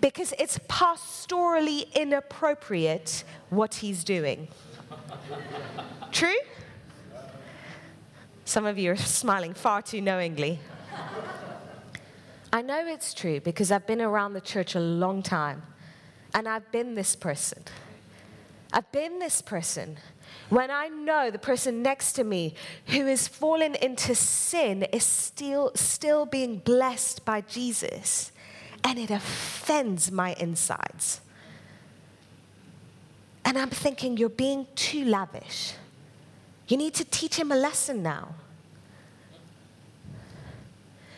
because 0.00 0.32
it's 0.38 0.58
pastorally 0.68 1.92
inappropriate 1.94 3.24
what 3.50 3.74
he's 3.76 4.04
doing. 4.04 4.46
True? 6.12 6.36
Some 8.44 8.66
of 8.66 8.78
you 8.78 8.92
are 8.92 8.96
smiling 8.96 9.52
far 9.52 9.82
too 9.82 10.00
knowingly. 10.00 10.60
I 12.52 12.62
know 12.62 12.86
it's 12.86 13.14
true 13.14 13.40
because 13.40 13.72
I've 13.72 13.88
been 13.88 14.00
around 14.00 14.34
the 14.34 14.40
church 14.40 14.76
a 14.76 14.80
long 14.80 15.24
time 15.24 15.62
and 16.34 16.46
I've 16.46 16.70
been 16.70 16.94
this 16.94 17.16
person. 17.16 17.64
I've 18.72 18.90
been 18.92 19.18
this 19.18 19.42
person 19.42 19.96
when 20.50 20.70
I 20.70 20.88
know 20.88 21.30
the 21.30 21.38
person 21.38 21.82
next 21.82 22.12
to 22.14 22.24
me 22.24 22.54
who 22.86 23.06
has 23.06 23.26
fallen 23.26 23.74
into 23.76 24.14
sin 24.14 24.82
is 24.84 25.04
still, 25.04 25.72
still 25.74 26.26
being 26.26 26.58
blessed 26.58 27.24
by 27.24 27.40
Jesus, 27.40 28.30
and 28.82 28.98
it 28.98 29.10
offends 29.10 30.12
my 30.12 30.34
insides. 30.34 31.20
And 33.44 33.58
I'm 33.58 33.70
thinking, 33.70 34.16
you're 34.16 34.28
being 34.28 34.66
too 34.74 35.04
lavish. 35.04 35.74
You 36.68 36.76
need 36.76 36.94
to 36.94 37.04
teach 37.04 37.36
him 37.36 37.52
a 37.52 37.56
lesson 37.56 38.02
now. 38.02 38.34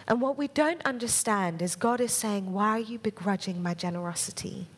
And 0.08 0.20
what 0.20 0.38
we 0.38 0.48
don't 0.48 0.84
understand 0.84 1.62
is 1.62 1.74
God 1.74 2.00
is 2.00 2.12
saying, 2.12 2.52
Why 2.52 2.70
are 2.70 2.78
you 2.78 2.98
begrudging 2.98 3.62
my 3.62 3.74
generosity? 3.74 4.68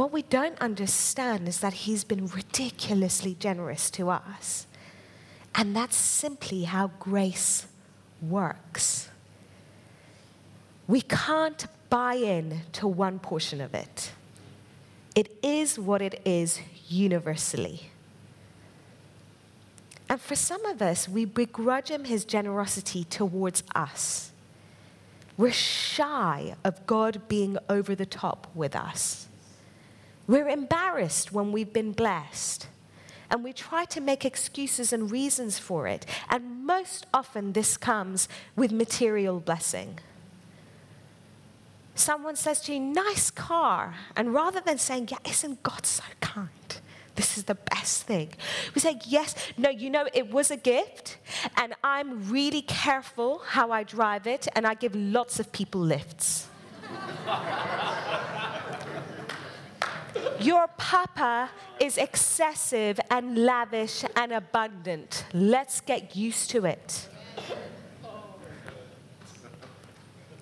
What 0.00 0.12
we 0.12 0.22
don't 0.22 0.58
understand 0.62 1.46
is 1.46 1.60
that 1.60 1.74
He's 1.74 2.04
been 2.04 2.26
ridiculously 2.28 3.36
generous 3.38 3.90
to 3.90 4.08
us. 4.08 4.66
And 5.54 5.76
that's 5.76 5.94
simply 5.94 6.62
how 6.62 6.92
grace 6.98 7.66
works. 8.22 9.10
We 10.88 11.02
can't 11.02 11.66
buy 11.90 12.14
in 12.14 12.62
to 12.72 12.88
one 12.88 13.18
portion 13.18 13.60
of 13.60 13.74
it. 13.74 14.12
It 15.14 15.36
is 15.42 15.78
what 15.78 16.00
it 16.00 16.22
is 16.24 16.60
universally. 16.88 17.90
And 20.08 20.18
for 20.18 20.34
some 20.34 20.64
of 20.64 20.80
us, 20.80 21.10
we 21.10 21.26
begrudge 21.26 21.90
him 21.90 22.04
his 22.04 22.24
generosity 22.24 23.04
towards 23.04 23.62
us. 23.74 24.32
We're 25.36 25.52
shy 25.52 26.54
of 26.64 26.86
God 26.86 27.28
being 27.28 27.58
over 27.68 27.94
the 27.94 28.06
top 28.06 28.46
with 28.54 28.74
us. 28.74 29.26
We're 30.30 30.48
embarrassed 30.48 31.32
when 31.32 31.50
we've 31.50 31.72
been 31.72 31.90
blessed. 31.90 32.68
And 33.32 33.42
we 33.42 33.52
try 33.52 33.84
to 33.86 34.00
make 34.00 34.24
excuses 34.24 34.92
and 34.92 35.10
reasons 35.10 35.58
for 35.58 35.88
it. 35.88 36.06
And 36.28 36.64
most 36.64 37.04
often, 37.12 37.52
this 37.52 37.76
comes 37.76 38.28
with 38.54 38.70
material 38.70 39.40
blessing. 39.40 39.98
Someone 41.96 42.36
says 42.36 42.60
to 42.62 42.74
you, 42.74 42.78
nice 42.78 43.32
car. 43.32 43.96
And 44.14 44.32
rather 44.32 44.60
than 44.60 44.78
saying, 44.78 45.08
yeah, 45.10 45.18
isn't 45.28 45.64
God 45.64 45.84
so 45.84 46.04
kind? 46.20 46.48
This 47.16 47.36
is 47.36 47.44
the 47.44 47.56
best 47.56 48.04
thing. 48.04 48.32
We 48.72 48.80
say, 48.80 49.00
yes, 49.08 49.34
no, 49.58 49.68
you 49.68 49.90
know, 49.90 50.06
it 50.14 50.30
was 50.30 50.52
a 50.52 50.56
gift, 50.56 51.18
and 51.56 51.74
I'm 51.82 52.30
really 52.30 52.62
careful 52.62 53.42
how 53.44 53.72
I 53.72 53.82
drive 53.82 54.28
it, 54.28 54.46
and 54.54 54.64
I 54.64 54.74
give 54.74 54.94
lots 54.94 55.40
of 55.40 55.50
people 55.50 55.80
lifts. 55.80 56.46
Your 60.40 60.68
papa 60.78 61.50
is 61.78 61.98
excessive 61.98 62.98
and 63.10 63.44
lavish 63.44 64.04
and 64.16 64.32
abundant. 64.32 65.26
Let's 65.34 65.82
get 65.82 66.16
used 66.16 66.50
to 66.50 66.64
it. 66.64 67.08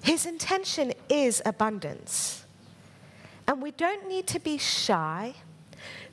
His 0.02 0.24
intention 0.24 0.92
is 1.08 1.42
abundance. 1.44 2.44
And 3.48 3.60
we 3.60 3.72
don't 3.72 4.08
need 4.08 4.28
to 4.28 4.38
be 4.38 4.56
shy. 4.56 5.34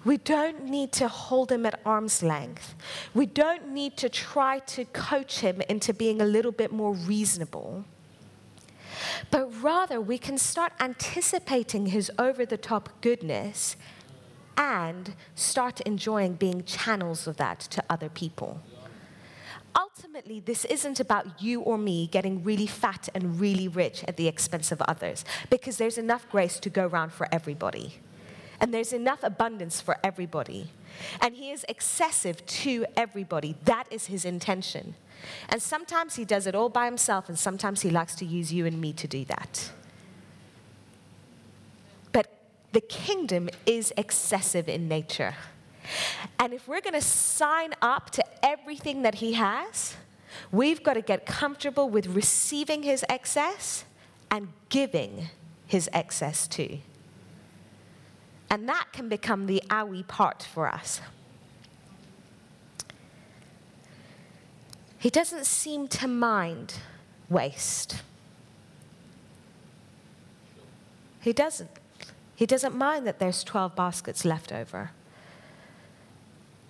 We 0.04 0.18
don't 0.18 0.66
need 0.66 0.92
to 0.94 1.08
hold 1.08 1.52
him 1.52 1.66
at 1.66 1.80
arm's 1.86 2.24
length. 2.24 2.76
We 3.14 3.26
don't 3.28 3.70
need 3.70 3.98
to 3.98 4.10
try 4.10 4.60
to 4.60 4.86
coach 4.86 5.40
him 5.40 5.62
into 5.70 5.94
being 5.94 6.22
a 6.22 6.26
little 6.26 6.52
bit 6.52 6.72
more 6.72 6.94
reasonable. 6.94 7.86
But 9.32 9.50
rather, 9.62 10.00
we 10.02 10.18
can 10.18 10.38
start 10.38 10.74
anticipating 10.80 11.88
his 11.88 12.12
over 12.18 12.46
the 12.46 12.58
top 12.58 13.02
goodness 13.02 13.76
and 14.58 15.14
start 15.36 15.82
enjoying 15.82 16.34
being 16.34 16.64
channels 16.64 17.28
of 17.28 17.38
that 17.38 17.60
to 17.60 17.84
other 17.90 18.10
people. 18.10 18.62
Ultimately, 19.78 20.40
this 20.40 20.64
isn't 20.66 21.02
about 21.02 21.42
you 21.42 21.60
or 21.60 21.78
me 21.78 22.08
getting 22.08 22.44
really 22.44 22.68
fat 22.68 23.10
and 23.14 23.40
really 23.40 23.68
rich 23.68 24.06
at 24.08 24.16
the 24.16 24.28
expense 24.28 24.72
of 24.72 24.82
others, 24.84 25.26
because 25.50 25.78
there's 25.78 25.98
enough 25.98 26.30
grace 26.30 26.60
to 26.62 26.70
go 26.70 26.88
around 26.88 27.12
for 27.12 27.28
everybody. 27.32 27.96
And 28.60 28.74
there's 28.74 28.94
enough 28.94 29.20
abundance 29.24 29.82
for 29.82 29.98
everybody. 30.04 30.70
And 31.22 31.36
he 31.36 31.52
is 31.52 31.66
excessive 31.68 32.46
to 32.46 32.86
everybody. 32.96 33.56
That 33.66 33.86
is 33.92 34.06
his 34.06 34.26
intention. 34.26 34.96
And 35.50 35.62
sometimes 35.62 36.16
he 36.16 36.26
does 36.26 36.48
it 36.48 36.56
all 36.56 36.70
by 36.70 36.86
himself, 36.86 37.30
and 37.30 37.38
sometimes 37.38 37.82
he 37.82 37.90
likes 37.90 38.16
to 38.16 38.26
use 38.26 38.54
you 38.54 38.66
and 38.66 38.80
me 38.80 38.94
to 38.94 39.08
do 39.08 39.26
that. 39.26 39.72
But 42.12 42.28
the 42.72 42.82
kingdom 42.82 43.50
is 43.66 43.94
excessive 43.98 44.70
in 44.70 44.88
nature. 44.88 45.36
And 46.40 46.54
if 46.54 46.68
we're 46.68 46.82
going 46.82 46.94
to 46.94 47.02
sign 47.02 47.74
up 47.82 48.10
to 48.12 48.24
everything 48.44 49.04
that 49.04 49.16
he 49.16 49.34
has, 49.34 49.96
we've 50.52 50.84
got 50.84 50.94
to 50.94 51.02
get 51.02 51.26
comfortable 51.26 51.90
with 51.90 52.08
receiving 52.08 52.84
his 52.84 53.06
excess 53.10 53.86
and 54.32 54.50
giving 54.70 55.30
his 55.68 55.90
excess 55.94 56.48
too. 56.48 56.80
And 58.50 58.70
that 58.70 58.88
can 58.94 59.10
become 59.10 59.48
the 59.48 59.64
owie 59.70 60.08
part 60.08 60.44
for 60.44 60.68
us. 60.68 61.02
He 64.98 65.10
doesn't 65.10 65.46
seem 65.46 65.88
to 65.90 66.08
mind 66.08 66.76
waste. 67.30 68.02
He 71.22 71.34
doesn't. 71.34 71.70
He 72.36 72.46
doesn't 72.46 72.76
mind 72.76 73.08
that 73.08 73.20
there's 73.20 73.44
12 73.44 73.76
baskets 73.76 74.26
left 74.26 74.52
over. 74.52 74.92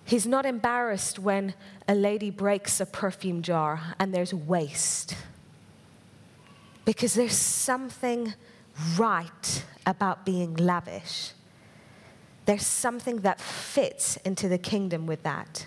He's 0.04 0.26
not 0.26 0.46
embarrassed 0.46 1.18
when 1.18 1.54
a 1.88 1.94
lady 1.94 2.30
breaks 2.30 2.80
a 2.80 2.86
perfume 2.86 3.42
jar 3.42 3.94
and 3.98 4.14
there's 4.14 4.32
waste. 4.32 5.16
Because 6.84 7.14
there's 7.14 7.36
something 7.36 8.34
right 8.96 9.64
about 9.84 10.24
being 10.24 10.54
lavish. 10.54 11.32
There's 12.46 12.66
something 12.66 13.18
that 13.18 13.40
fits 13.40 14.16
into 14.18 14.48
the 14.48 14.58
kingdom 14.58 15.06
with 15.06 15.22
that. 15.24 15.66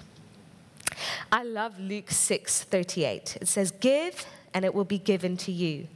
I 1.31 1.43
love 1.43 1.79
Luke 1.79 2.09
6 2.09 2.63
38. 2.63 3.37
It 3.41 3.47
says, 3.47 3.71
Give, 3.71 4.25
and 4.53 4.65
it 4.65 4.73
will 4.73 4.85
be 4.85 4.97
given 4.97 5.37
to 5.37 5.51
you. 5.51 5.87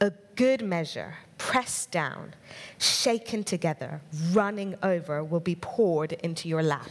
A 0.00 0.12
good 0.34 0.62
measure, 0.62 1.14
pressed 1.36 1.90
down, 1.90 2.34
shaken 2.78 3.44
together, 3.44 4.00
running 4.32 4.74
over, 4.82 5.22
will 5.22 5.40
be 5.40 5.54
poured 5.54 6.12
into 6.12 6.48
your 6.48 6.62
lap. 6.62 6.88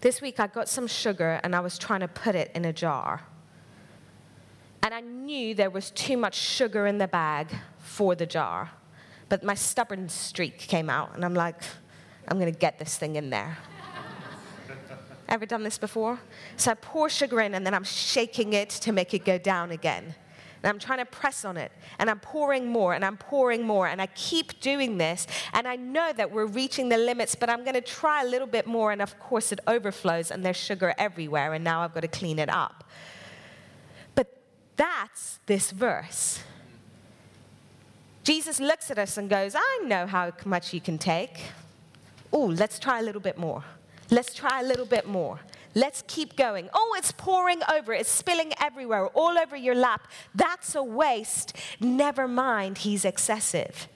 This 0.00 0.20
week 0.22 0.38
I 0.38 0.46
got 0.46 0.68
some 0.68 0.86
sugar 0.86 1.40
and 1.42 1.56
I 1.56 1.60
was 1.60 1.78
trying 1.78 2.00
to 2.00 2.08
put 2.08 2.34
it 2.34 2.52
in 2.54 2.64
a 2.64 2.72
jar. 2.72 3.22
And 4.82 4.94
I 4.94 5.00
knew 5.00 5.54
there 5.54 5.70
was 5.70 5.90
too 5.90 6.16
much 6.16 6.34
sugar 6.34 6.86
in 6.86 6.98
the 6.98 7.08
bag 7.08 7.48
for 7.78 8.14
the 8.14 8.26
jar. 8.26 8.70
But 9.28 9.42
my 9.42 9.54
stubborn 9.54 10.08
streak 10.08 10.58
came 10.58 10.90
out, 10.90 11.14
and 11.14 11.24
I'm 11.24 11.34
like, 11.34 11.62
I'm 12.28 12.38
going 12.38 12.52
to 12.52 12.58
get 12.58 12.78
this 12.78 12.96
thing 12.96 13.16
in 13.16 13.30
there. 13.30 13.56
Ever 15.28 15.46
done 15.46 15.62
this 15.62 15.78
before? 15.78 16.20
So 16.56 16.70
I 16.70 16.74
pour 16.74 17.08
sugar 17.08 17.40
in, 17.40 17.54
and 17.54 17.66
then 17.66 17.74
I'm 17.74 17.84
shaking 17.84 18.52
it 18.52 18.70
to 18.70 18.92
make 18.92 19.14
it 19.14 19.24
go 19.24 19.38
down 19.38 19.70
again. 19.70 20.14
And 20.62 20.70
I'm 20.70 20.78
trying 20.78 21.00
to 21.00 21.04
press 21.04 21.44
on 21.44 21.58
it, 21.58 21.72
and 21.98 22.08
I'm 22.08 22.20
pouring 22.20 22.68
more, 22.68 22.94
and 22.94 23.04
I'm 23.04 23.18
pouring 23.18 23.66
more, 23.66 23.86
and 23.86 24.00
I 24.00 24.06
keep 24.06 24.60
doing 24.60 24.96
this. 24.96 25.26
And 25.52 25.68
I 25.68 25.76
know 25.76 26.12
that 26.14 26.30
we're 26.30 26.46
reaching 26.46 26.88
the 26.88 26.96
limits, 26.96 27.34
but 27.34 27.50
I'm 27.50 27.64
going 27.64 27.74
to 27.74 27.82
try 27.82 28.22
a 28.22 28.26
little 28.26 28.46
bit 28.46 28.66
more, 28.66 28.90
and 28.90 29.02
of 29.02 29.18
course 29.18 29.52
it 29.52 29.60
overflows, 29.66 30.30
and 30.30 30.42
there's 30.42 30.56
sugar 30.56 30.94
everywhere, 30.96 31.52
and 31.52 31.62
now 31.62 31.82
I've 31.82 31.92
got 31.92 32.00
to 32.00 32.08
clean 32.08 32.38
it 32.38 32.48
up. 32.48 32.84
But 34.14 34.42
that's 34.76 35.38
this 35.44 35.70
verse. 35.70 36.40
Jesus 38.24 38.58
looks 38.58 38.90
at 38.90 38.98
us 38.98 39.18
and 39.18 39.28
goes, 39.28 39.54
I 39.54 39.80
know 39.84 40.06
how 40.06 40.32
much 40.44 40.72
you 40.72 40.80
can 40.80 40.98
take. 40.98 41.42
Oh, 42.32 42.46
let's 42.46 42.78
try 42.78 42.98
a 42.98 43.02
little 43.02 43.20
bit 43.20 43.38
more. 43.38 43.62
Let's 44.10 44.34
try 44.34 44.60
a 44.60 44.64
little 44.64 44.86
bit 44.86 45.06
more. 45.06 45.40
Let's 45.74 46.02
keep 46.06 46.36
going. 46.36 46.68
Oh, 46.72 46.94
it's 46.96 47.12
pouring 47.12 47.60
over. 47.72 47.92
It's 47.92 48.10
spilling 48.10 48.52
everywhere, 48.60 49.06
all 49.08 49.36
over 49.38 49.56
your 49.56 49.74
lap. 49.74 50.08
That's 50.34 50.74
a 50.74 50.82
waste. 50.82 51.56
Never 51.80 52.26
mind, 52.26 52.78
he's 52.78 53.04
excessive. 53.04 53.88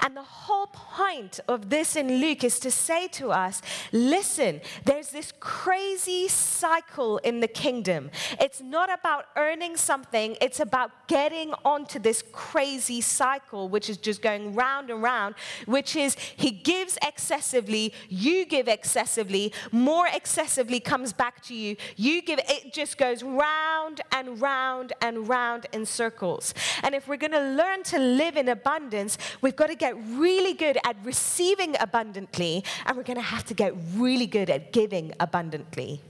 And 0.00 0.16
the 0.16 0.22
whole 0.22 0.66
point 0.66 1.40
of 1.48 1.70
this 1.70 1.96
in 1.96 2.20
Luke 2.20 2.44
is 2.44 2.58
to 2.60 2.70
say 2.70 3.08
to 3.08 3.30
us 3.30 3.62
listen, 3.92 4.60
there's 4.84 5.10
this 5.10 5.32
crazy 5.40 6.28
cycle 6.28 7.18
in 7.18 7.40
the 7.40 7.48
kingdom. 7.48 8.10
It's 8.40 8.60
not 8.60 8.92
about 8.92 9.26
earning 9.36 9.76
something, 9.76 10.36
it's 10.40 10.60
about 10.60 10.90
getting 11.08 11.54
onto 11.64 11.98
this 11.98 12.22
crazy 12.32 13.00
cycle, 13.00 13.68
which 13.68 13.88
is 13.88 13.96
just 13.96 14.22
going 14.22 14.54
round 14.54 14.90
and 14.90 15.02
round, 15.02 15.34
which 15.66 15.96
is 15.96 16.16
He 16.36 16.50
gives 16.50 16.98
excessively, 17.02 17.92
you 18.08 18.44
give 18.46 18.68
excessively, 18.68 19.52
more 19.72 20.06
excessively 20.06 20.80
comes 20.80 21.12
back 21.12 21.42
to 21.42 21.54
you. 21.54 21.76
You 21.96 22.22
give, 22.22 22.40
it 22.48 22.72
just 22.72 22.98
goes 22.98 23.22
round 23.22 24.00
and 24.12 24.40
round 24.40 24.92
and 25.00 25.28
round 25.28 25.66
in 25.72 25.86
circles. 25.86 26.54
And 26.82 26.94
if 26.94 27.08
we're 27.08 27.16
going 27.16 27.32
to 27.32 27.54
learn 27.54 27.82
to 27.84 27.98
live 27.98 28.36
in 28.36 28.48
abundance, 28.48 29.18
we've 29.40 29.56
got 29.58 29.66
to 29.66 29.74
get 29.74 29.94
really 30.10 30.54
good 30.54 30.78
at 30.84 30.96
receiving 31.02 31.74
abundantly, 31.80 32.64
and 32.86 32.96
we're 32.96 33.02
going 33.02 33.18
to 33.18 33.30
have 33.36 33.44
to 33.46 33.54
get 33.54 33.74
really 33.96 34.26
good 34.26 34.48
at 34.48 34.72
giving 34.72 35.12
abundantly. 35.18 36.00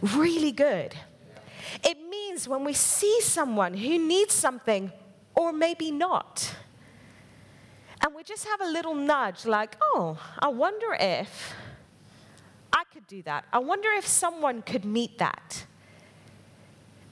Really 0.00 0.50
good. 0.50 0.94
It 1.84 1.98
means 2.08 2.48
when 2.48 2.64
we 2.64 2.72
see 2.72 3.20
someone 3.20 3.74
who 3.74 3.98
needs 3.98 4.32
something, 4.32 4.90
or 5.34 5.52
maybe 5.52 5.90
not, 5.90 6.54
and 8.00 8.14
we 8.14 8.22
just 8.22 8.46
have 8.46 8.60
a 8.60 8.70
little 8.70 8.94
nudge 8.94 9.44
like, 9.44 9.76
oh, 9.82 10.18
I 10.38 10.48
wonder 10.48 10.96
if 10.98 11.54
I 12.72 12.84
could 12.92 13.06
do 13.06 13.22
that. 13.22 13.44
I 13.52 13.58
wonder 13.58 13.90
if 13.92 14.06
someone 14.06 14.62
could 14.62 14.84
meet 14.84 15.18
that. 15.18 15.66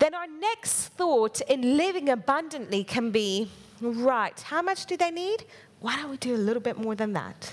Then 0.03 0.15
our 0.17 0.27
next 0.27 0.88
thought 0.88 1.41
in 1.43 1.77
living 1.77 2.09
abundantly 2.09 2.83
can 2.83 3.12
be, 3.12 3.49
right, 3.81 4.37
how 4.41 4.61
much 4.61 4.87
do 4.87 4.97
they 4.97 5.12
need? 5.12 5.45
why 5.79 5.95
don't 5.95 6.11
we 6.11 6.17
do 6.17 6.35
a 6.35 6.43
little 6.49 6.61
bit 6.61 6.77
more 6.77 6.97
than 6.97 7.12
that? 7.12 7.53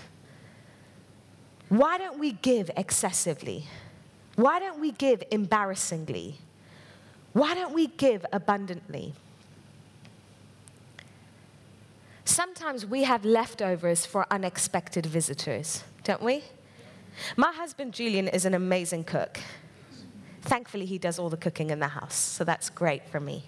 Why 1.68 2.00
don't 2.00 2.18
we 2.18 2.32
give 2.32 2.72
excessively? 2.76 3.66
Why 4.36 4.60
don't 4.60 4.80
we 4.80 4.94
give 4.94 5.22
embarrassingly? 5.30 6.40
Why 7.34 7.54
don't 7.54 7.72
we 7.72 7.86
give 7.86 8.26
abundantly? 8.34 9.14
Sometimes 12.26 12.84
we 12.84 13.04
have 13.04 13.26
leftovers 13.26 14.08
for 14.08 14.26
unexpected 14.32 15.06
visitors, 15.06 15.84
don't 16.04 16.24
we? 16.24 16.44
My 17.38 17.52
husband 17.52 17.94
Julian 17.94 18.28
is 18.28 18.46
an 18.46 18.56
amazing 18.56 19.04
cook. 19.04 19.40
Thankfully, 20.41 20.86
he 20.86 20.97
does 20.97 21.19
all 21.19 21.30
the 21.30 21.38
cooking 21.38 21.69
in 21.69 21.80
the 21.80 21.89
house, 21.89 22.15
so 22.15 22.43
that's 22.43 22.69
great 22.69 23.08
for 23.10 23.19
me. 23.19 23.45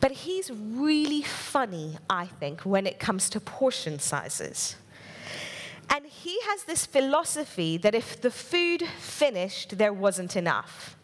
But 0.00 0.10
he's 0.10 0.50
really 0.50 1.22
funny, 1.22 1.96
I 2.10 2.26
think, 2.26 2.62
when 2.62 2.86
it 2.86 2.98
comes 2.98 3.30
to 3.30 3.40
portion 3.40 3.98
sizes. 3.98 4.76
And 5.88 6.06
he 6.06 6.40
has 6.46 6.64
this 6.64 6.86
philosophy 6.86 7.76
that 7.78 7.94
if 7.94 8.20
the 8.20 8.30
food 8.30 8.82
finished, 8.98 9.78
there 9.78 9.92
wasn't 9.92 10.36
enough. 10.36 10.96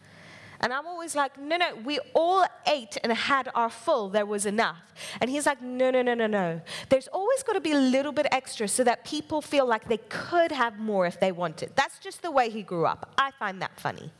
And 0.60 0.72
I'm 0.72 0.86
always 0.86 1.14
like, 1.14 1.38
no, 1.38 1.56
no, 1.56 1.76
we 1.84 2.00
all 2.14 2.44
ate 2.66 2.96
and 3.04 3.12
had 3.12 3.48
our 3.54 3.70
full, 3.70 4.08
there 4.08 4.26
was 4.26 4.44
enough. 4.46 4.78
And 5.20 5.30
he's 5.30 5.46
like, 5.46 5.62
no, 5.62 5.90
no, 5.90 6.02
no, 6.02 6.14
no, 6.14 6.26
no. 6.26 6.60
There's 6.88 7.06
always 7.08 7.42
got 7.44 7.52
to 7.52 7.60
be 7.60 7.72
a 7.72 7.78
little 7.78 8.10
bit 8.10 8.26
extra 8.32 8.66
so 8.66 8.82
that 8.82 9.04
people 9.04 9.40
feel 9.40 9.66
like 9.66 9.88
they 9.88 10.00
could 10.08 10.50
have 10.50 10.78
more 10.78 11.06
if 11.06 11.20
they 11.20 11.30
wanted. 11.30 11.72
That's 11.76 12.00
just 12.00 12.22
the 12.22 12.32
way 12.32 12.50
he 12.50 12.62
grew 12.62 12.86
up. 12.86 13.14
I 13.16 13.30
find 13.30 13.62
that 13.62 13.78
funny. 13.78 14.10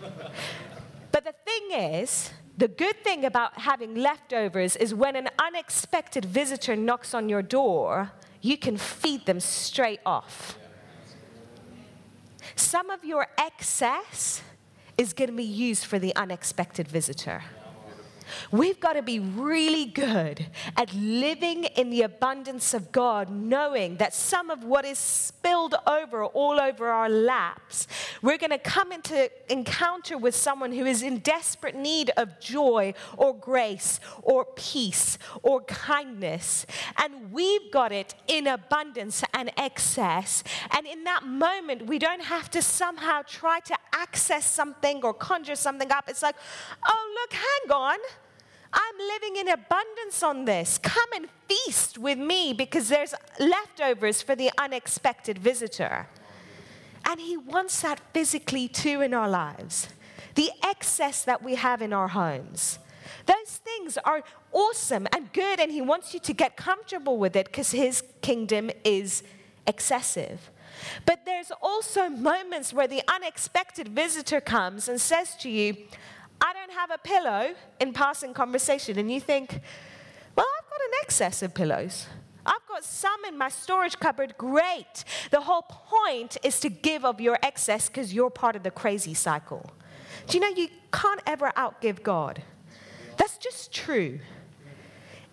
but 1.12 1.24
the 1.24 1.34
thing 1.44 1.80
is, 1.80 2.30
the 2.56 2.68
good 2.68 3.02
thing 3.04 3.24
about 3.24 3.60
having 3.60 3.94
leftovers 3.94 4.74
is 4.76 4.92
when 4.92 5.16
an 5.16 5.28
unexpected 5.38 6.24
visitor 6.24 6.74
knocks 6.74 7.14
on 7.14 7.28
your 7.28 7.42
door, 7.42 8.10
you 8.40 8.56
can 8.56 8.76
feed 8.76 9.26
them 9.26 9.40
straight 9.40 10.00
off. 10.04 10.58
Some 12.56 12.90
of 12.90 13.04
your 13.04 13.28
excess 13.38 14.42
is 14.96 15.12
going 15.12 15.30
to 15.30 15.36
be 15.36 15.44
used 15.44 15.84
for 15.86 15.98
the 15.98 16.14
unexpected 16.16 16.88
visitor. 16.88 17.42
We've 18.50 18.78
got 18.78 18.94
to 18.94 19.02
be 19.02 19.18
really 19.18 19.84
good 19.84 20.46
at 20.76 20.92
living 20.94 21.64
in 21.64 21.90
the 21.90 22.02
abundance 22.02 22.74
of 22.74 22.92
God, 22.92 23.30
knowing 23.30 23.96
that 23.96 24.14
some 24.14 24.50
of 24.50 24.64
what 24.64 24.84
is 24.84 24.98
spilled 24.98 25.74
over 25.86 26.24
all 26.24 26.60
over 26.60 26.88
our 26.88 27.08
laps, 27.08 27.86
we're 28.22 28.38
going 28.38 28.50
to 28.50 28.58
come 28.58 28.92
into 28.92 29.30
encounter 29.48 30.18
with 30.18 30.34
someone 30.34 30.72
who 30.72 30.86
is 30.86 31.02
in 31.02 31.18
desperate 31.18 31.74
need 31.74 32.10
of 32.16 32.40
joy 32.40 32.94
or 33.16 33.34
grace 33.34 34.00
or 34.22 34.44
peace 34.56 35.18
or 35.42 35.62
kindness. 35.62 36.66
And 36.96 37.32
we've 37.32 37.70
got 37.70 37.92
it 37.92 38.14
in 38.26 38.46
abundance 38.46 39.22
and 39.34 39.50
excess. 39.56 40.42
And 40.76 40.86
in 40.86 41.04
that 41.04 41.24
moment, 41.24 41.86
we 41.86 41.98
don't 41.98 42.22
have 42.22 42.50
to 42.50 42.62
somehow 42.62 43.22
try 43.22 43.60
to 43.60 43.76
access 43.92 44.46
something 44.46 45.02
or 45.02 45.14
conjure 45.14 45.56
something 45.56 45.90
up. 45.90 46.08
It's 46.08 46.22
like, 46.22 46.36
oh, 46.86 47.14
look, 47.20 47.32
hang 47.32 47.72
on. 47.76 47.98
I'm 48.72 48.98
living 48.98 49.36
in 49.36 49.48
abundance 49.48 50.22
on 50.22 50.44
this. 50.44 50.78
Come 50.78 51.08
and 51.14 51.28
feast 51.48 51.98
with 51.98 52.18
me 52.18 52.52
because 52.52 52.88
there's 52.88 53.14
leftovers 53.40 54.22
for 54.22 54.34
the 54.34 54.50
unexpected 54.58 55.38
visitor. 55.38 56.06
And 57.04 57.20
He 57.20 57.36
wants 57.36 57.80
that 57.82 58.00
physically 58.12 58.68
too 58.68 59.00
in 59.00 59.14
our 59.14 59.28
lives. 59.28 59.88
The 60.34 60.50
excess 60.62 61.24
that 61.24 61.42
we 61.42 61.54
have 61.54 61.82
in 61.82 61.92
our 61.92 62.08
homes. 62.08 62.78
Those 63.26 63.56
things 63.56 63.98
are 64.04 64.22
awesome 64.52 65.06
and 65.14 65.32
good, 65.32 65.60
and 65.60 65.72
He 65.72 65.80
wants 65.80 66.12
you 66.12 66.20
to 66.20 66.32
get 66.32 66.56
comfortable 66.56 67.16
with 67.16 67.36
it 67.36 67.46
because 67.46 67.70
His 67.70 68.02
kingdom 68.20 68.70
is 68.84 69.22
excessive. 69.66 70.50
But 71.06 71.24
there's 71.24 71.50
also 71.62 72.08
moments 72.08 72.72
where 72.72 72.86
the 72.86 73.02
unexpected 73.08 73.88
visitor 73.88 74.40
comes 74.40 74.88
and 74.88 75.00
says 75.00 75.34
to 75.36 75.50
you, 75.50 75.76
I 76.40 76.52
don't 76.52 76.72
have 76.72 76.90
a 76.90 76.98
pillow 76.98 77.54
in 77.80 77.92
passing 77.92 78.34
conversation. 78.34 78.98
And 78.98 79.10
you 79.10 79.20
think, 79.20 79.60
well, 80.36 80.46
I've 80.58 80.70
got 80.70 80.80
an 80.80 80.92
excess 81.02 81.42
of 81.42 81.54
pillows. 81.54 82.06
I've 82.46 82.66
got 82.66 82.84
some 82.84 83.24
in 83.26 83.36
my 83.36 83.48
storage 83.48 83.98
cupboard. 83.98 84.34
Great. 84.38 85.04
The 85.30 85.42
whole 85.42 85.62
point 85.62 86.38
is 86.42 86.60
to 86.60 86.70
give 86.70 87.04
of 87.04 87.20
your 87.20 87.38
excess 87.42 87.88
because 87.88 88.14
you're 88.14 88.30
part 88.30 88.56
of 88.56 88.62
the 88.62 88.70
crazy 88.70 89.14
cycle. 89.14 89.70
Do 90.26 90.38
you 90.38 90.40
know 90.40 90.48
you 90.48 90.68
can't 90.92 91.20
ever 91.26 91.52
outgive 91.56 92.02
God? 92.02 92.42
That's 93.16 93.36
just 93.36 93.72
true. 93.72 94.20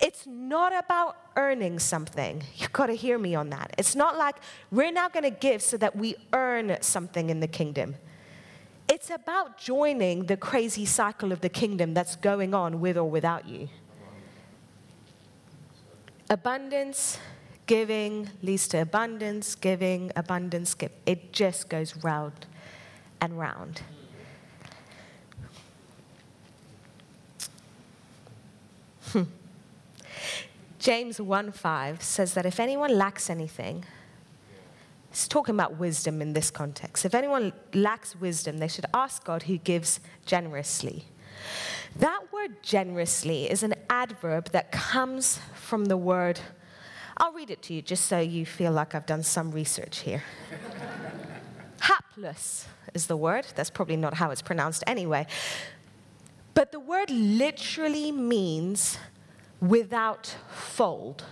It's 0.02 0.28
not 0.28 0.74
about 0.78 1.18
earning 1.38 1.80
something. 1.80 2.44
You've 2.58 2.74
got 2.74 2.88
to 2.88 2.94
hear 2.94 3.18
me 3.18 3.34
on 3.34 3.50
that. 3.52 3.74
It's 3.78 3.96
not 3.96 4.18
like 4.18 4.36
we're 4.72 4.92
now 4.92 5.08
going 5.08 5.24
to 5.24 5.30
give 5.30 5.62
so 5.62 5.78
that 5.78 5.96
we 5.96 6.16
earn 6.34 6.78
something 6.82 7.30
in 7.30 7.40
the 7.40 7.48
kingdom. 7.48 7.96
It's 8.88 9.10
about 9.10 9.58
joining 9.58 10.26
the 10.26 10.38
crazy 10.38 10.86
cycle 10.86 11.32
of 11.32 11.42
the 11.42 11.50
kingdom 11.50 11.94
that's 11.94 12.16
going 12.16 12.54
on 12.54 12.80
with 12.80 12.98
or 12.98 13.10
without 13.10 13.48
you. 13.48 13.68
Abundance, 16.30 17.20
giving 17.66 18.30
leads 18.42 18.68
to 18.70 18.82
abundance, 18.82 19.56
giving, 19.56 20.12
abundance, 20.16 20.74
give. 20.76 20.92
It 21.06 21.34
just 21.34 21.70
goes 21.70 21.96
round 21.98 22.46
and 23.22 23.38
round. 23.40 23.82
Hmm. 29.12 29.24
James 30.80 31.20
1:5 31.20 32.02
says 32.04 32.34
that 32.36 32.46
if 32.46 32.60
anyone 32.60 32.96
lacks 32.96 33.30
anything, 33.30 33.86
it's 35.16 35.30
talking 35.30 35.56
about 35.56 35.78
wisdom 35.78 36.22
in 36.22 36.34
this 36.34 36.52
context. 36.52 37.06
If 37.06 37.16
anyone 37.16 37.54
lacks 37.74 38.18
wisdom, 38.18 38.58
they 38.58 38.68
should 38.68 38.86
ask 38.94 39.24
God 39.24 39.44
who 39.44 39.58
gives 39.58 40.02
generously. 40.26 41.06
That 41.96 42.34
word 42.34 42.62
generously 42.62 43.50
is 43.50 43.64
an 43.64 43.76
adverb 43.90 44.52
that 44.52 44.74
comes 44.74 45.40
from 45.56 45.86
the 45.86 45.96
word, 45.96 46.42
I'll 47.16 47.32
read 47.32 47.50
it 47.50 47.62
to 47.62 47.74
you 47.74 47.82
just 47.82 48.08
so 48.08 48.20
you 48.20 48.46
feel 48.46 48.74
like 48.74 48.94
I've 48.94 49.06
done 49.06 49.24
some 49.24 49.52
research 49.52 50.00
here. 50.00 50.22
Haplos 51.80 52.66
is 52.94 53.08
the 53.08 53.16
word. 53.16 53.48
That's 53.56 53.70
probably 53.70 53.96
not 53.96 54.16
how 54.16 54.32
it's 54.32 54.42
pronounced 54.42 54.84
anyway. 54.86 55.28
But 56.56 56.74
the 56.74 56.82
word 56.82 57.10
literally 57.10 58.12
means 58.12 58.98
without 59.62 60.36
fold 60.50 61.24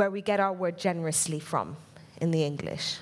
where 0.00 0.10
we 0.10 0.22
get 0.22 0.40
our 0.40 0.54
word 0.54 0.78
generously 0.78 1.38
from 1.38 1.76
in 2.22 2.30
the 2.30 2.42
English. 2.42 2.96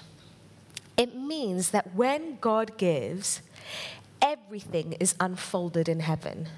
It 0.96 1.14
means 1.14 1.70
that 1.70 1.94
when 1.94 2.38
God 2.40 2.76
gives, 2.76 3.40
everything 4.20 4.94
is 4.94 5.14
unfolded 5.20 5.88
in 5.88 6.00
heaven. 6.00 6.48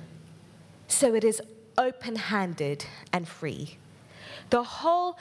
So 0.89 1.15
it 1.15 1.25
is 1.25 1.43
open 1.77 2.17
handed 2.17 2.87
and 3.13 3.29
free. 3.29 3.77
The 4.49 4.63
whole 4.63 5.19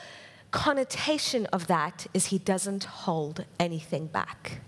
connotation 0.51 1.47
of 1.47 1.67
that 1.67 2.08
is 2.13 2.27
He 2.27 2.38
doesn't 2.38 2.86
hold 2.86 3.43
anything 3.60 4.08
back. 4.08 4.62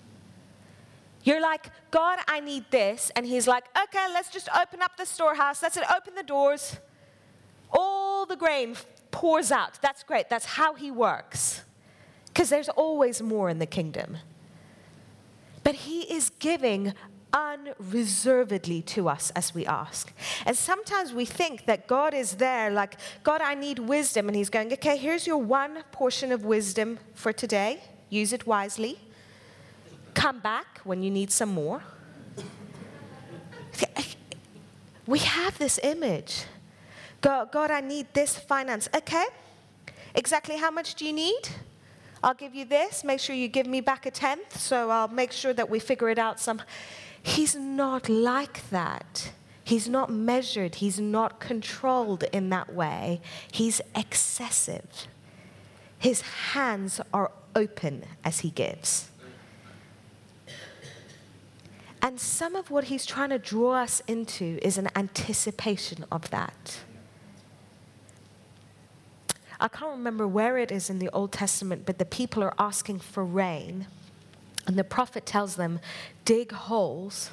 You're 1.24 1.40
like, 1.42 1.68
God, 1.92 2.20
I 2.28 2.42
need 2.42 2.66
this. 2.72 3.10
And 3.16 3.26
He's 3.26 3.48
like, 3.48 3.64
okay, 3.84 4.08
let's 4.12 4.30
just 4.30 4.50
open 4.62 4.82
up 4.82 4.98
the 4.98 5.06
storehouse. 5.06 5.64
Let's 5.64 5.78
open 5.78 6.14
the 6.14 6.24
doors. 6.24 6.76
All 7.72 8.26
the 8.26 8.36
grain 8.36 8.76
pours 9.12 9.52
out. 9.52 9.82
That's 9.82 10.04
great. 10.04 10.30
That's 10.30 10.46
how 10.46 10.74
he 10.74 10.92
works. 10.92 11.62
Because 12.28 12.50
there's 12.50 12.70
always 12.70 13.22
more 13.22 13.50
in 13.50 13.60
the 13.60 13.66
kingdom. 13.66 14.18
But 15.64 15.76
he 15.76 16.02
is 16.02 16.32
giving 16.40 16.94
unreservedly 17.34 18.82
to 18.82 19.08
us 19.08 19.32
as 19.36 19.54
we 19.54 19.66
ask. 19.66 20.12
And 20.46 20.58
sometimes 20.58 21.14
we 21.14 21.26
think 21.26 21.66
that 21.66 21.88
God 21.88 22.14
is 22.14 22.36
there, 22.36 22.72
like, 22.72 22.96
God, 23.24 23.42
I 23.42 23.54
need 23.54 23.80
wisdom. 23.80 24.28
And 24.28 24.36
he's 24.36 24.50
going, 24.50 24.74
okay, 24.74 24.98
here's 24.98 25.28
your 25.28 25.38
one 25.38 25.84
portion 25.92 26.32
of 26.32 26.44
wisdom 26.44 27.00
for 27.14 27.32
today. 27.32 27.82
Use 28.10 28.34
it 28.34 28.48
wisely. 28.48 29.00
Come 30.14 30.40
back 30.40 30.80
when 30.84 31.04
you 31.04 31.12
need 31.12 31.32
some 31.32 31.50
more. 31.50 31.84
We 35.08 35.20
have 35.20 35.58
this 35.58 35.80
image. 35.84 36.44
God, 37.22 37.52
God, 37.52 37.72
I 37.72 37.82
need 37.82 38.08
this 38.14 38.38
finance. 38.38 38.90
Okay. 38.96 39.26
Exactly 40.16 40.58
how 40.58 40.72
much 40.72 40.96
do 40.96 41.06
you 41.06 41.14
need? 41.14 41.50
I'll 42.24 42.34
give 42.34 42.54
you 42.54 42.66
this. 42.66 43.04
Make 43.04 43.20
sure 43.20 43.36
you 43.36 43.48
give 43.48 43.68
me 43.68 43.82
back 43.82 44.06
a 44.06 44.12
tenth. 44.12 44.60
So 44.60 44.90
I'll 44.90 45.08
make 45.08 45.32
sure 45.32 45.54
that 45.54 45.70
we 45.70 45.80
figure 45.80 46.10
it 46.10 46.20
out 46.20 46.40
some. 46.40 46.62
He's 47.22 47.56
not 47.56 48.10
like 48.10 48.70
that. 48.70 49.32
He's 49.64 49.88
not 49.88 50.10
measured. 50.10 50.76
He's 50.76 51.00
not 51.00 51.40
controlled 51.40 52.24
in 52.34 52.50
that 52.50 52.74
way. 52.74 53.22
He's 53.52 53.80
excessive. 53.96 55.08
His 55.98 56.22
hands 56.22 57.00
are 57.14 57.32
open 57.56 58.04
as 58.24 58.40
he 58.40 58.50
gives. 58.50 59.10
And 62.02 62.20
some 62.20 62.56
of 62.56 62.72
what 62.72 62.86
he's 62.86 63.06
trying 63.06 63.30
to 63.30 63.38
draw 63.38 63.76
us 63.76 64.02
into 64.08 64.58
is 64.64 64.80
an 64.80 64.90
anticipation 64.96 66.04
of 66.12 66.32
that. 66.32 66.80
I 69.62 69.68
can't 69.68 69.92
remember 69.92 70.28
where 70.28 70.58
it 70.58 70.72
is 70.72 70.90
in 70.90 70.98
the 70.98 71.10
Old 71.12 71.32
Testament, 71.32 71.86
but 71.86 72.00
the 72.00 72.06
people 72.06 72.44
are 72.44 72.56
asking 72.58 73.00
for 73.00 73.24
rain. 73.24 73.86
And 74.66 74.76
the 74.76 74.84
prophet 74.84 75.24
tells 75.26 75.56
them, 75.56 75.80
dig 76.26 76.52
holes, 76.52 77.30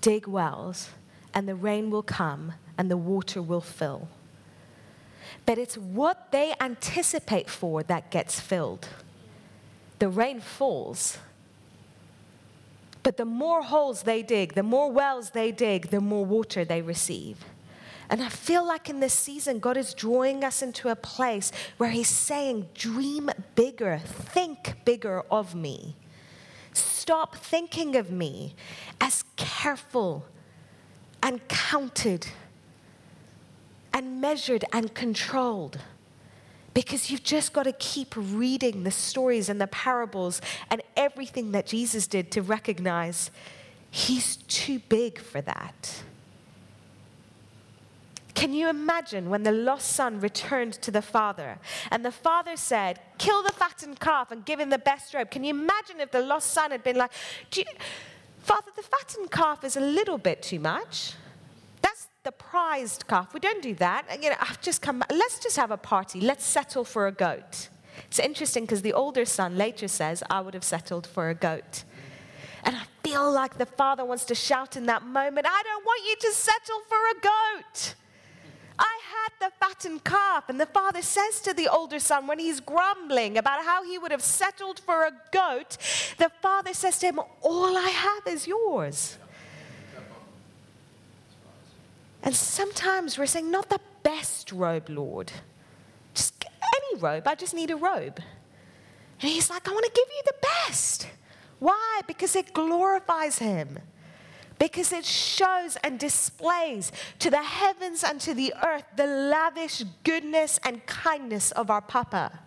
dig 0.00 0.28
wells, 0.28 0.90
and 1.34 1.48
the 1.48 1.56
rain 1.56 1.90
will 1.90 2.04
come 2.04 2.52
and 2.78 2.88
the 2.88 2.96
water 2.96 3.42
will 3.42 3.60
fill. 3.60 4.08
But 5.44 5.58
it's 5.58 5.76
what 5.76 6.30
they 6.30 6.54
anticipate 6.60 7.50
for 7.50 7.82
that 7.82 8.12
gets 8.12 8.38
filled. 8.38 8.88
The 9.98 10.08
rain 10.08 10.40
falls. 10.40 11.18
But 13.02 13.16
the 13.16 13.24
more 13.24 13.62
holes 13.62 14.02
they 14.02 14.22
dig, 14.22 14.54
the 14.54 14.62
more 14.62 14.92
wells 14.92 15.30
they 15.30 15.50
dig, 15.50 15.90
the 15.90 16.00
more 16.00 16.24
water 16.24 16.64
they 16.64 16.82
receive. 16.82 17.38
And 18.12 18.22
I 18.22 18.28
feel 18.28 18.64
like 18.64 18.90
in 18.90 19.00
this 19.00 19.14
season, 19.14 19.58
God 19.58 19.78
is 19.78 19.94
drawing 19.94 20.44
us 20.44 20.60
into 20.60 20.90
a 20.90 20.94
place 20.94 21.50
where 21.78 21.88
He's 21.88 22.10
saying, 22.10 22.68
Dream 22.74 23.30
bigger, 23.54 23.98
think 24.04 24.84
bigger 24.84 25.22
of 25.30 25.54
me. 25.54 25.96
Stop 26.74 27.36
thinking 27.36 27.96
of 27.96 28.10
me 28.10 28.54
as 29.00 29.24
careful 29.36 30.26
and 31.22 31.48
counted 31.48 32.26
and 33.94 34.20
measured 34.20 34.66
and 34.74 34.92
controlled. 34.92 35.78
Because 36.74 37.10
you've 37.10 37.24
just 37.24 37.54
got 37.54 37.62
to 37.62 37.72
keep 37.72 38.12
reading 38.14 38.84
the 38.84 38.90
stories 38.90 39.48
and 39.48 39.58
the 39.58 39.66
parables 39.68 40.42
and 40.70 40.82
everything 40.98 41.52
that 41.52 41.64
Jesus 41.64 42.06
did 42.06 42.30
to 42.32 42.42
recognize 42.42 43.30
He's 43.90 44.36
too 44.36 44.80
big 44.80 45.18
for 45.18 45.40
that. 45.40 46.02
Can 48.42 48.52
you 48.52 48.68
imagine 48.68 49.30
when 49.30 49.44
the 49.44 49.52
lost 49.52 49.92
son 49.92 50.18
returned 50.18 50.72
to 50.82 50.90
the 50.90 51.00
father 51.00 51.60
and 51.92 52.04
the 52.04 52.10
father 52.10 52.56
said, 52.56 52.98
Kill 53.16 53.40
the 53.44 53.52
fattened 53.52 54.00
calf 54.00 54.32
and 54.32 54.44
give 54.44 54.58
him 54.58 54.68
the 54.68 54.80
best 54.80 55.14
robe? 55.14 55.30
Can 55.30 55.44
you 55.44 55.50
imagine 55.50 56.00
if 56.00 56.10
the 56.10 56.22
lost 56.22 56.50
son 56.50 56.72
had 56.72 56.82
been 56.82 56.96
like, 56.96 57.12
Father, 58.40 58.72
the 58.74 58.82
fattened 58.82 59.30
calf 59.30 59.62
is 59.62 59.76
a 59.76 59.80
little 59.80 60.18
bit 60.18 60.42
too 60.42 60.58
much? 60.58 61.12
That's 61.82 62.08
the 62.24 62.32
prized 62.32 63.06
calf. 63.06 63.32
We 63.32 63.38
don't 63.38 63.62
do 63.62 63.76
that. 63.76 64.20
You 64.20 64.30
know, 64.30 64.36
I've 64.40 64.60
just 64.60 64.82
come, 64.82 65.04
let's 65.08 65.38
just 65.38 65.54
have 65.54 65.70
a 65.70 65.76
party. 65.76 66.20
Let's 66.20 66.44
settle 66.44 66.82
for 66.82 67.06
a 67.06 67.12
goat. 67.12 67.68
It's 68.08 68.18
interesting 68.18 68.64
because 68.64 68.82
the 68.82 68.92
older 68.92 69.24
son 69.24 69.56
later 69.56 69.86
says, 69.86 70.24
I 70.28 70.40
would 70.40 70.54
have 70.54 70.64
settled 70.64 71.06
for 71.06 71.30
a 71.30 71.34
goat. 71.36 71.84
And 72.64 72.74
I 72.74 72.82
feel 73.04 73.30
like 73.30 73.58
the 73.58 73.66
father 73.66 74.04
wants 74.04 74.24
to 74.24 74.34
shout 74.34 74.76
in 74.76 74.86
that 74.86 75.04
moment, 75.06 75.46
I 75.48 75.62
don't 75.62 75.84
want 75.84 76.02
you 76.08 76.16
to 76.28 76.34
settle 76.34 76.80
for 76.88 76.96
a 76.96 77.14
goat. 77.20 77.94
I 78.82 78.98
had 79.14 79.48
the 79.48 79.52
fattened 79.60 80.04
calf. 80.04 80.48
And 80.48 80.60
the 80.60 80.66
father 80.66 81.02
says 81.02 81.40
to 81.42 81.54
the 81.54 81.68
older 81.68 82.00
son, 82.00 82.26
when 82.26 82.38
he's 82.38 82.60
grumbling 82.60 83.38
about 83.38 83.64
how 83.64 83.84
he 83.84 83.96
would 83.96 84.10
have 84.10 84.22
settled 84.22 84.80
for 84.80 85.04
a 85.04 85.12
goat, 85.32 85.76
the 86.18 86.30
father 86.42 86.74
says 86.74 86.98
to 86.98 87.06
him, 87.06 87.20
All 87.42 87.76
I 87.76 87.88
have 87.88 88.26
is 88.26 88.46
yours. 88.46 89.18
And 92.24 92.34
sometimes 92.34 93.18
we're 93.18 93.26
saying, 93.26 93.50
Not 93.50 93.68
the 93.68 93.80
best 94.02 94.50
robe, 94.50 94.88
Lord. 94.88 95.32
Just 96.14 96.44
any 96.44 97.00
robe. 97.00 97.26
I 97.26 97.34
just 97.36 97.54
need 97.54 97.70
a 97.70 97.76
robe. 97.76 98.20
And 99.20 99.30
he's 99.30 99.48
like, 99.48 99.68
I 99.68 99.70
want 99.70 99.84
to 99.84 99.92
give 99.92 100.08
you 100.08 100.22
the 100.26 100.34
best. 100.66 101.06
Why? 101.60 102.00
Because 102.08 102.34
it 102.34 102.52
glorifies 102.52 103.38
him 103.38 103.78
because 104.62 104.92
it 104.92 105.04
shows 105.04 105.76
and 105.82 105.98
displays 105.98 106.92
to 107.18 107.28
the 107.30 107.42
heavens 107.42 108.04
and 108.04 108.20
to 108.20 108.32
the 108.32 108.54
earth 108.64 108.84
the 108.94 109.08
lavish 109.08 109.82
goodness 110.04 110.60
and 110.62 110.86
kindness 110.86 111.50
of 111.50 111.68
our 111.68 111.80
Papa. 111.80 112.38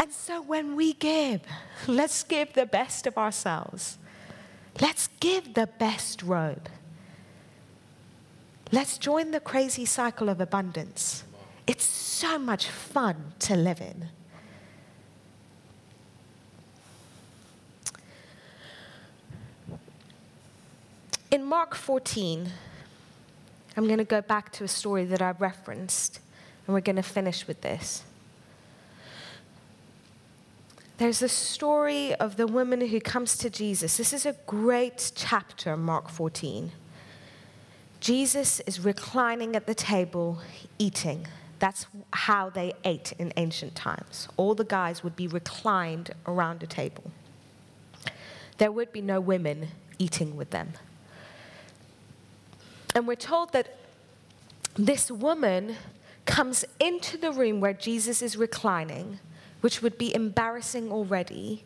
And 0.00 0.12
so 0.12 0.42
when 0.42 0.74
we 0.74 0.94
give, 0.94 1.42
let's 1.86 2.24
give 2.24 2.52
the 2.52 2.66
best 2.66 3.06
of 3.06 3.16
ourselves. 3.16 3.96
Let's 4.80 5.08
give 5.20 5.54
the 5.54 5.68
best 5.68 6.20
robe. 6.20 6.68
Let's 8.72 8.98
join 8.98 9.30
the 9.30 9.38
crazy 9.38 9.84
cycle 9.84 10.28
of 10.28 10.40
abundance. 10.40 11.22
It's 11.68 11.84
so 11.84 12.40
much 12.40 12.66
fun 12.66 13.34
to 13.38 13.54
live 13.54 13.80
in. 13.80 14.08
In 21.34 21.42
Mark 21.42 21.74
14, 21.74 22.48
I'm 23.76 23.86
going 23.88 23.98
to 23.98 24.04
go 24.04 24.20
back 24.20 24.52
to 24.52 24.62
a 24.62 24.68
story 24.68 25.04
that 25.06 25.20
I 25.20 25.32
referenced, 25.32 26.20
and 26.64 26.72
we're 26.72 26.80
going 26.80 26.94
to 26.94 27.02
finish 27.02 27.48
with 27.48 27.60
this. 27.60 28.04
There's 30.98 31.22
a 31.22 31.28
story 31.28 32.14
of 32.14 32.36
the 32.36 32.46
woman 32.46 32.82
who 32.82 33.00
comes 33.00 33.36
to 33.38 33.50
Jesus. 33.50 33.96
This 33.96 34.12
is 34.12 34.26
a 34.26 34.36
great 34.46 35.10
chapter, 35.16 35.76
Mark 35.76 36.08
14. 36.08 36.70
Jesus 37.98 38.60
is 38.60 38.78
reclining 38.78 39.56
at 39.56 39.66
the 39.66 39.74
table, 39.74 40.38
eating. 40.78 41.26
That's 41.58 41.88
how 42.12 42.48
they 42.48 42.74
ate 42.84 43.10
in 43.18 43.32
ancient 43.36 43.74
times. 43.74 44.28
All 44.36 44.54
the 44.54 44.62
guys 44.62 45.02
would 45.02 45.16
be 45.16 45.26
reclined 45.26 46.12
around 46.28 46.62
a 46.62 46.68
table. 46.68 47.10
There 48.58 48.70
would 48.70 48.92
be 48.92 49.02
no 49.02 49.20
women 49.20 49.70
eating 49.98 50.36
with 50.36 50.50
them. 50.50 50.74
And 52.94 53.06
we're 53.08 53.16
told 53.16 53.52
that 53.52 53.76
this 54.76 55.10
woman 55.10 55.76
comes 56.26 56.64
into 56.80 57.16
the 57.16 57.32
room 57.32 57.60
where 57.60 57.72
Jesus 57.72 58.22
is 58.22 58.36
reclining, 58.36 59.18
which 59.60 59.82
would 59.82 59.98
be 59.98 60.14
embarrassing 60.14 60.90
already. 60.90 61.64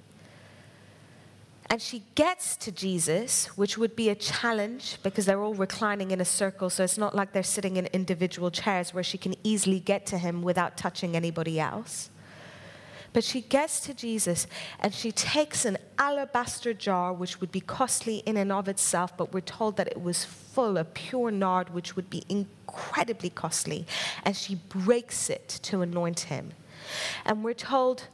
And 1.70 1.82
she 1.82 2.02
gets 2.14 2.56
to 2.58 2.72
Jesus, 2.72 3.46
which 3.58 3.76
would 3.76 3.94
be 3.94 4.08
a 4.08 4.14
challenge 4.14 4.98
because 5.02 5.26
they're 5.26 5.42
all 5.42 5.54
reclining 5.54 6.12
in 6.12 6.20
a 6.20 6.24
circle. 6.24 6.70
So 6.70 6.82
it's 6.82 6.96
not 6.96 7.14
like 7.14 7.32
they're 7.32 7.42
sitting 7.42 7.76
in 7.76 7.86
individual 7.86 8.50
chairs 8.50 8.94
where 8.94 9.04
she 9.04 9.18
can 9.18 9.34
easily 9.44 9.78
get 9.78 10.06
to 10.06 10.18
him 10.18 10.42
without 10.42 10.78
touching 10.78 11.14
anybody 11.14 11.60
else. 11.60 12.08
But 13.12 13.24
she 13.24 13.40
gets 13.40 13.80
to 13.80 13.94
Jesus 13.94 14.46
and 14.80 14.94
she 14.94 15.12
takes 15.12 15.64
an 15.64 15.78
alabaster 15.98 16.74
jar, 16.74 17.12
which 17.12 17.40
would 17.40 17.50
be 17.50 17.60
costly 17.60 18.18
in 18.26 18.36
and 18.36 18.52
of 18.52 18.68
itself, 18.68 19.16
but 19.16 19.32
we're 19.32 19.40
told 19.40 19.76
that 19.76 19.88
it 19.88 20.00
was 20.00 20.24
full 20.24 20.76
of 20.76 20.92
pure 20.94 21.30
nard, 21.30 21.70
which 21.70 21.96
would 21.96 22.10
be 22.10 22.22
incredibly 22.28 23.30
costly. 23.30 23.86
And 24.24 24.36
she 24.36 24.56
breaks 24.56 25.30
it 25.30 25.48
to 25.62 25.80
anoint 25.80 26.20
him. 26.20 26.52
And 27.24 27.42
we're 27.42 27.54
told 27.54 28.04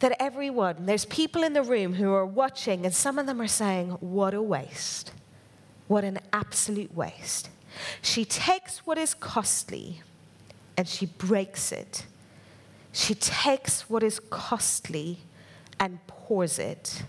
that 0.00 0.16
everyone, 0.18 0.86
there's 0.86 1.04
people 1.04 1.42
in 1.42 1.52
the 1.52 1.62
room 1.62 1.94
who 1.94 2.12
are 2.12 2.26
watching, 2.26 2.86
and 2.86 2.94
some 2.94 3.18
of 3.18 3.26
them 3.26 3.40
are 3.40 3.46
saying, 3.46 3.90
What 4.00 4.34
a 4.34 4.42
waste. 4.42 5.12
What 5.88 6.04
an 6.04 6.18
absolute 6.32 6.94
waste. 6.94 7.50
She 8.00 8.24
takes 8.24 8.86
what 8.86 8.96
is 8.96 9.14
costly 9.14 10.02
and 10.76 10.88
she 10.88 11.06
breaks 11.06 11.72
it 11.72 12.06
she 12.92 13.14
takes 13.14 13.88
what 13.88 14.02
is 14.02 14.20
costly 14.30 15.18
and 15.78 16.04
pours 16.06 16.58
it, 16.58 17.04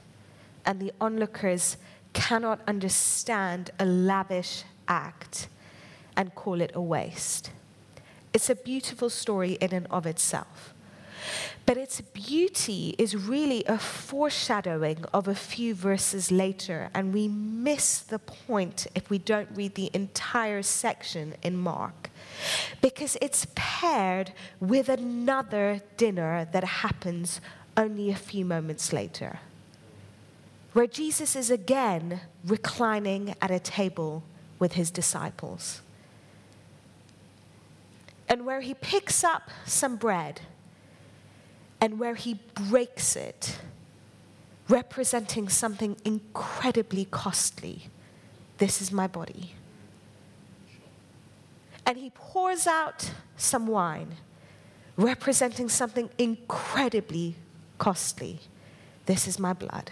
and 0.66 0.80
the 0.80 0.94
onlookers 1.02 1.78
cannot 2.14 2.60
understand 2.68 3.72
a 3.80 3.86
lavish 3.86 4.64
act 4.88 5.48
and 6.16 6.36
call 6.36 6.62
it 6.62 6.72
a 6.74 6.82
waste. 6.82 7.52
It's 8.34 8.50
a 8.50 8.56
beautiful 8.56 9.10
story 9.10 9.54
in 9.54 9.74
and 9.74 9.88
of 9.90 10.06
itself. 10.06 10.74
But 11.66 11.78
its 11.78 12.02
beauty 12.02 12.96
is 12.98 13.16
really 13.16 13.64
a 13.66 13.78
foreshadowing 13.78 15.06
of 15.14 15.28
a 15.28 15.36
few 15.36 15.76
verses 15.76 16.32
later, 16.32 16.90
and 16.94 17.14
we 17.14 17.28
miss 17.28 18.00
the 18.00 18.20
point 18.20 18.88
if 18.96 19.10
we 19.10 19.18
don't 19.18 19.50
read 19.54 19.76
the 19.76 19.92
entire 19.94 20.64
section 20.64 21.36
in 21.44 21.58
Mark 21.58 22.10
because 22.82 23.18
it's 23.22 23.48
paired 23.56 24.34
with 24.60 24.90
another 24.90 25.82
dinner 25.98 26.48
that 26.52 26.64
happens 26.64 27.42
only 27.78 28.10
a 28.10 28.16
few 28.16 28.46
moments 28.46 28.92
later, 28.92 29.40
where 30.74 30.88
Jesus 30.88 31.36
is 31.36 31.50
again 31.50 32.22
reclining 32.46 33.36
at 33.42 33.52
a 33.52 33.60
table 33.60 34.24
with 34.60 34.74
his 34.74 34.92
disciples, 34.92 35.82
and 38.28 38.46
where 38.46 38.62
he 38.62 38.74
picks 38.74 39.24
up 39.24 39.50
some 39.66 39.96
bread 39.96 40.42
and 41.82 42.00
where 42.00 42.16
he 42.16 42.40
breaks 42.70 43.16
it, 43.16 43.60
representing 44.70 45.50
something 45.50 45.98
incredibly 46.06 47.06
costly. 47.06 47.90
This 48.60 48.82
is 48.82 48.92
my 48.92 49.08
body 49.08 49.56
and 51.86 51.98
he 51.98 52.12
pours 52.12 52.68
out 52.68 53.12
some 53.36 53.68
wine, 53.68 54.16
representing 54.96 55.70
something 55.70 56.10
incredibly 56.18 57.36
costly. 57.78 58.40
This 59.06 59.28
is 59.28 59.40
my 59.40 59.54
blood. 59.54 59.92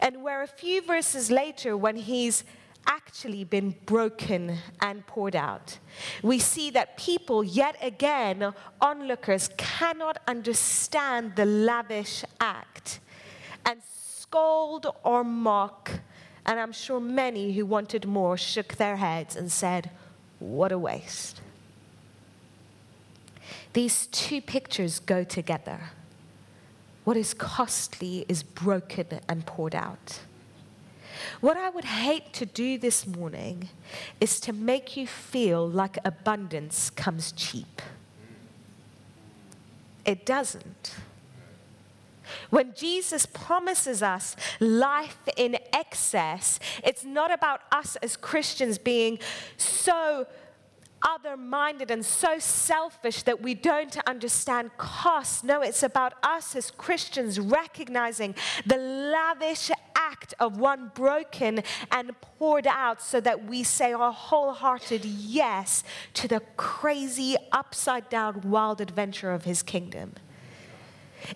And 0.00 0.22
where 0.22 0.42
a 0.42 0.46
few 0.46 0.82
verses 0.82 1.30
later, 1.30 1.76
when 1.76 1.96
he's 1.96 2.44
actually 2.88 3.44
been 3.44 3.74
broken 3.84 4.58
and 4.80 5.06
poured 5.06 5.36
out. 5.36 5.78
We 6.22 6.38
see 6.38 6.70
that 6.70 6.96
people, 6.96 7.44
yet 7.44 7.76
again, 7.82 8.54
onlookers, 8.80 9.50
cannot 9.56 10.18
understand 10.26 11.36
the 11.36 11.44
lavish 11.44 12.24
act 12.40 13.00
and 13.66 13.80
scold 13.82 14.86
or 15.04 15.22
mock. 15.22 15.90
And 16.46 16.58
I'm 16.58 16.72
sure 16.72 16.98
many 16.98 17.52
who 17.52 17.66
wanted 17.66 18.06
more 18.06 18.38
shook 18.38 18.76
their 18.76 18.96
heads 18.96 19.36
and 19.36 19.52
said, 19.52 19.90
what 20.38 20.72
a 20.72 20.78
waste. 20.78 21.40
These 23.72 24.06
two 24.06 24.40
pictures 24.40 24.98
go 24.98 25.24
together. 25.24 25.78
What 27.04 27.16
is 27.16 27.34
costly 27.34 28.24
is 28.28 28.42
broken 28.42 29.06
and 29.28 29.46
poured 29.46 29.74
out. 29.74 30.20
What 31.40 31.56
I 31.56 31.70
would 31.70 31.84
hate 31.84 32.32
to 32.34 32.46
do 32.46 32.78
this 32.78 33.06
morning 33.06 33.68
is 34.20 34.40
to 34.40 34.52
make 34.52 34.96
you 34.96 35.06
feel 35.06 35.68
like 35.68 35.98
abundance 36.04 36.90
comes 36.90 37.32
cheap. 37.32 37.82
It 40.04 40.24
doesn't. 40.24 40.94
When 42.50 42.74
Jesus 42.74 43.26
promises 43.26 44.02
us 44.02 44.36
life 44.60 45.18
in 45.36 45.58
excess, 45.72 46.58
it's 46.84 47.04
not 47.04 47.32
about 47.32 47.60
us 47.72 47.96
as 47.96 48.16
Christians 48.16 48.78
being 48.78 49.18
so 49.56 50.26
other 51.02 51.36
minded 51.36 51.90
and 51.90 52.04
so 52.04 52.38
selfish 52.38 53.22
that 53.22 53.40
we 53.40 53.54
don't 53.54 53.96
understand 54.06 54.76
cost. 54.76 55.44
No, 55.44 55.62
it's 55.62 55.82
about 55.82 56.14
us 56.22 56.56
as 56.56 56.70
Christians 56.70 57.38
recognizing 57.38 58.34
the 58.66 58.76
lavish 58.76 59.70
act 59.94 60.34
of 60.40 60.58
one 60.58 60.90
broken 60.94 61.62
and 61.90 62.20
poured 62.20 62.66
out 62.66 63.00
so 63.02 63.20
that 63.20 63.44
we 63.44 63.62
say 63.62 63.92
our 63.92 64.12
wholehearted 64.12 65.04
yes 65.04 65.84
to 66.14 66.28
the 66.28 66.40
crazy, 66.56 67.36
upside 67.52 68.08
down, 68.08 68.40
wild 68.42 68.80
adventure 68.80 69.32
of 69.32 69.44
his 69.44 69.62
kingdom. 69.62 70.14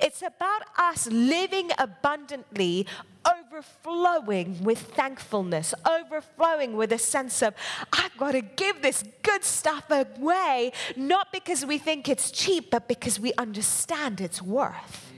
It's 0.00 0.22
about 0.22 0.62
us 0.78 1.06
living 1.08 1.70
abundantly, 1.78 2.86
overflowing 3.26 4.62
with 4.64 4.78
thankfulness, 4.78 5.74
overflowing 5.88 6.76
with 6.76 6.92
a 6.92 6.98
sense 6.98 7.42
of, 7.42 7.54
I've 7.92 8.16
got 8.16 8.32
to 8.32 8.40
give 8.40 8.82
this 8.82 9.04
good 9.22 9.44
stuff 9.44 9.84
away, 9.90 10.72
not 10.96 11.32
because 11.32 11.64
we 11.64 11.78
think 11.78 12.08
it's 12.08 12.30
cheap, 12.30 12.70
but 12.70 12.88
because 12.88 13.20
we 13.20 13.32
understand 13.34 14.20
its 14.20 14.42
worth. 14.42 15.12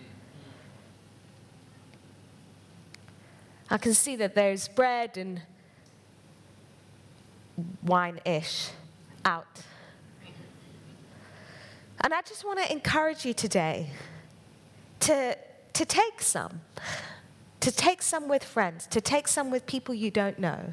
I 3.71 3.79
can 3.79 3.95
see 3.95 4.17
that 4.17 4.35
there's 4.35 4.69
bread 4.69 5.17
and 5.17 5.43
wine 7.83 8.21
ish 8.25 8.69
out. 9.25 9.63
And 12.01 12.13
I 12.13 12.21
just 12.23 12.45
want 12.45 12.59
to 12.59 12.71
encourage 12.71 13.25
you 13.25 13.33
today 13.33 13.91
to, 15.05 15.37
to 15.75 15.85
take 15.85 16.23
some, 16.23 16.63
to 17.61 17.71
take 17.71 18.01
some 18.01 18.27
with 18.27 18.43
friends, 18.43 18.87
to 18.87 19.01
take 19.01 19.29
some 19.29 19.51
with 19.51 19.67
people 19.67 19.95
you 19.95 20.11
don't 20.11 20.39
know. 20.39 20.73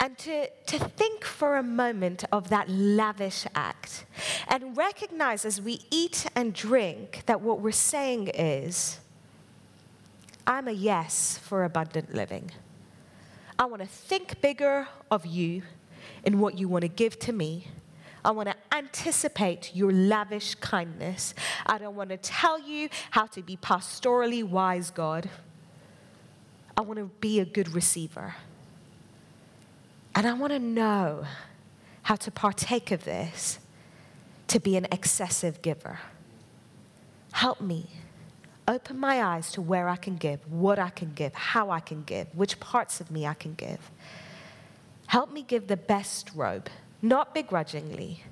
And 0.00 0.18
to, 0.18 0.48
to 0.48 0.78
think 0.78 1.24
for 1.24 1.56
a 1.56 1.62
moment 1.62 2.24
of 2.32 2.48
that 2.48 2.68
lavish 2.68 3.46
act 3.54 4.04
and 4.48 4.76
recognize 4.76 5.44
as 5.44 5.60
we 5.60 5.82
eat 5.90 6.26
and 6.34 6.52
drink 6.52 7.22
that 7.26 7.40
what 7.40 7.60
we're 7.60 7.70
saying 7.70 8.28
is, 8.34 8.98
I'm 10.46 10.66
a 10.66 10.72
yes 10.72 11.38
for 11.38 11.64
abundant 11.64 12.12
living. 12.12 12.50
I 13.56 13.66
want 13.66 13.82
to 13.82 13.88
think 13.88 14.40
bigger 14.40 14.88
of 15.12 15.24
you 15.24 15.62
and 16.24 16.40
what 16.40 16.58
you 16.58 16.68
want 16.68 16.82
to 16.82 16.88
give 16.88 17.18
to 17.20 17.32
me 17.32 17.68
I 18.24 18.30
want 18.30 18.48
to 18.48 18.56
anticipate 18.72 19.74
your 19.74 19.92
lavish 19.92 20.54
kindness. 20.56 21.34
I 21.66 21.76
don't 21.78 21.94
want 21.94 22.10
to 22.10 22.16
tell 22.16 22.58
you 22.58 22.88
how 23.10 23.26
to 23.26 23.42
be 23.42 23.56
pastorally 23.56 24.42
wise, 24.42 24.90
God. 24.90 25.28
I 26.76 26.80
want 26.80 26.98
to 26.98 27.10
be 27.20 27.38
a 27.38 27.44
good 27.44 27.74
receiver. 27.74 28.34
And 30.14 30.26
I 30.26 30.32
want 30.32 30.52
to 30.52 30.58
know 30.58 31.26
how 32.02 32.16
to 32.16 32.30
partake 32.30 32.90
of 32.90 33.04
this 33.04 33.58
to 34.48 34.58
be 34.58 34.76
an 34.76 34.86
excessive 34.90 35.60
giver. 35.60 36.00
Help 37.32 37.60
me. 37.60 37.90
Open 38.66 38.98
my 38.98 39.22
eyes 39.22 39.52
to 39.52 39.60
where 39.60 39.88
I 39.88 39.96
can 39.96 40.16
give, 40.16 40.50
what 40.50 40.78
I 40.78 40.88
can 40.88 41.12
give, 41.12 41.34
how 41.34 41.70
I 41.70 41.80
can 41.80 42.02
give, 42.04 42.28
which 42.34 42.58
parts 42.60 43.00
of 43.00 43.10
me 43.10 43.26
I 43.26 43.34
can 43.34 43.52
give. 43.54 43.90
Help 45.08 45.30
me 45.30 45.42
give 45.42 45.66
the 45.66 45.76
best 45.76 46.30
robe 46.34 46.70
not 47.04 47.34
begrudgingly, 47.34 48.24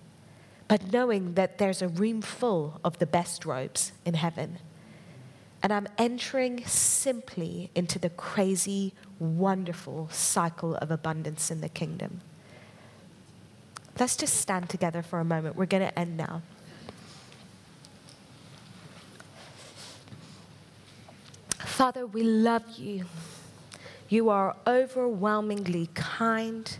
but 0.67 0.91
knowing 0.91 1.35
that 1.35 1.59
there's 1.59 1.83
a 1.83 1.89
room 1.89 2.23
full 2.23 2.81
of 2.83 2.99
the 2.99 3.07
best 3.07 3.45
robes 3.45 3.93
in 4.07 4.15
heaven. 4.15 4.59
And 5.63 5.73
I'm 5.73 5.87
entering 5.99 6.65
simply 6.65 7.71
into 7.75 7.99
the 7.99 8.09
crazy, 8.09 8.95
wonderful 9.19 10.09
cycle 10.11 10.75
of 10.77 10.91
abundance 10.91 11.51
in 11.51 11.61
the 11.61 11.69
kingdom. 11.69 12.23
Let's 14.01 14.17
just 14.17 14.39
stand 14.39 14.71
together 14.71 15.03
for 15.03 15.21
a 15.21 15.25
moment. 15.25 15.55
We're 15.55 15.67
going 15.67 15.87
to 15.87 15.99
end 15.99 16.17
now. 16.17 16.41
Father, 21.59 22.07
we 22.07 22.23
love 22.23 22.79
you. 22.79 23.05
You 24.09 24.31
are 24.31 24.57
overwhelmingly 24.67 25.91
kind 25.95 26.79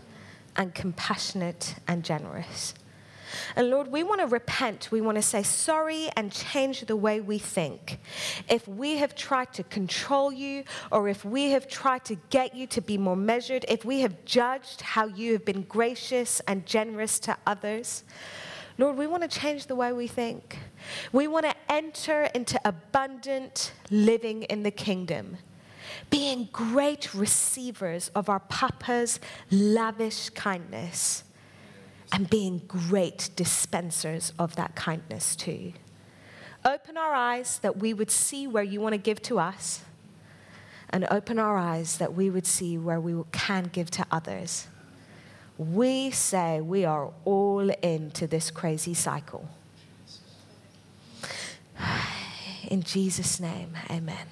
and 0.55 0.73
compassionate 0.73 1.75
and 1.87 2.03
generous. 2.03 2.73
And 3.55 3.69
Lord, 3.69 3.87
we 3.87 4.03
want 4.03 4.21
to 4.21 4.27
repent. 4.27 4.89
We 4.91 5.01
want 5.01 5.15
to 5.15 5.21
say 5.21 5.43
sorry 5.43 6.09
and 6.15 6.31
change 6.31 6.81
the 6.81 6.95
way 6.95 7.19
we 7.21 7.39
think. 7.39 7.99
If 8.49 8.67
we 8.67 8.97
have 8.97 9.15
tried 9.15 9.53
to 9.53 9.63
control 9.63 10.31
you, 10.31 10.63
or 10.91 11.07
if 11.09 11.25
we 11.25 11.51
have 11.51 11.67
tried 11.67 12.05
to 12.05 12.15
get 12.29 12.55
you 12.55 12.67
to 12.67 12.81
be 12.81 12.97
more 12.97 13.15
measured, 13.15 13.65
if 13.67 13.85
we 13.85 14.01
have 14.01 14.23
judged 14.25 14.81
how 14.81 15.07
you 15.07 15.33
have 15.33 15.45
been 15.45 15.63
gracious 15.63 16.41
and 16.41 16.65
generous 16.65 17.19
to 17.19 17.37
others, 17.45 18.03
Lord, 18.77 18.97
we 18.97 19.05
want 19.05 19.21
to 19.21 19.39
change 19.39 19.67
the 19.67 19.75
way 19.75 19.93
we 19.93 20.07
think. 20.07 20.57
We 21.11 21.27
want 21.27 21.45
to 21.45 21.55
enter 21.69 22.23
into 22.33 22.59
abundant 22.65 23.71
living 23.91 24.43
in 24.43 24.63
the 24.63 24.71
kingdom 24.71 25.37
being 26.09 26.49
great 26.51 27.13
receivers 27.13 28.09
of 28.09 28.29
our 28.29 28.39
Papa's 28.39 29.19
lavish 29.51 30.29
kindness 30.29 31.23
and 32.11 32.29
being 32.29 32.61
great 32.67 33.29
dispensers 33.35 34.33
of 34.37 34.55
that 34.55 34.75
kindness 34.75 35.35
too. 35.35 35.73
Open 36.63 36.95
our 36.95 37.13
eyes 37.13 37.59
that 37.59 37.77
we 37.77 37.93
would 37.93 38.11
see 38.11 38.47
where 38.47 38.63
you 38.63 38.79
want 38.79 38.93
to 38.93 38.97
give 38.97 39.21
to 39.23 39.39
us, 39.39 39.83
and 40.89 41.05
open 41.09 41.39
our 41.39 41.57
eyes 41.57 41.97
that 41.97 42.13
we 42.13 42.29
would 42.29 42.45
see 42.45 42.77
where 42.77 43.01
we 43.01 43.21
can 43.31 43.65
give 43.65 43.89
to 43.91 44.05
others. 44.11 44.67
We 45.57 46.11
say 46.11 46.61
we 46.61 46.85
are 46.85 47.11
all 47.25 47.69
into 47.69 48.27
this 48.27 48.51
crazy 48.51 48.93
cycle. 48.93 49.49
In 52.67 52.83
Jesus' 52.83 53.39
name, 53.39 53.75
amen. 53.89 54.27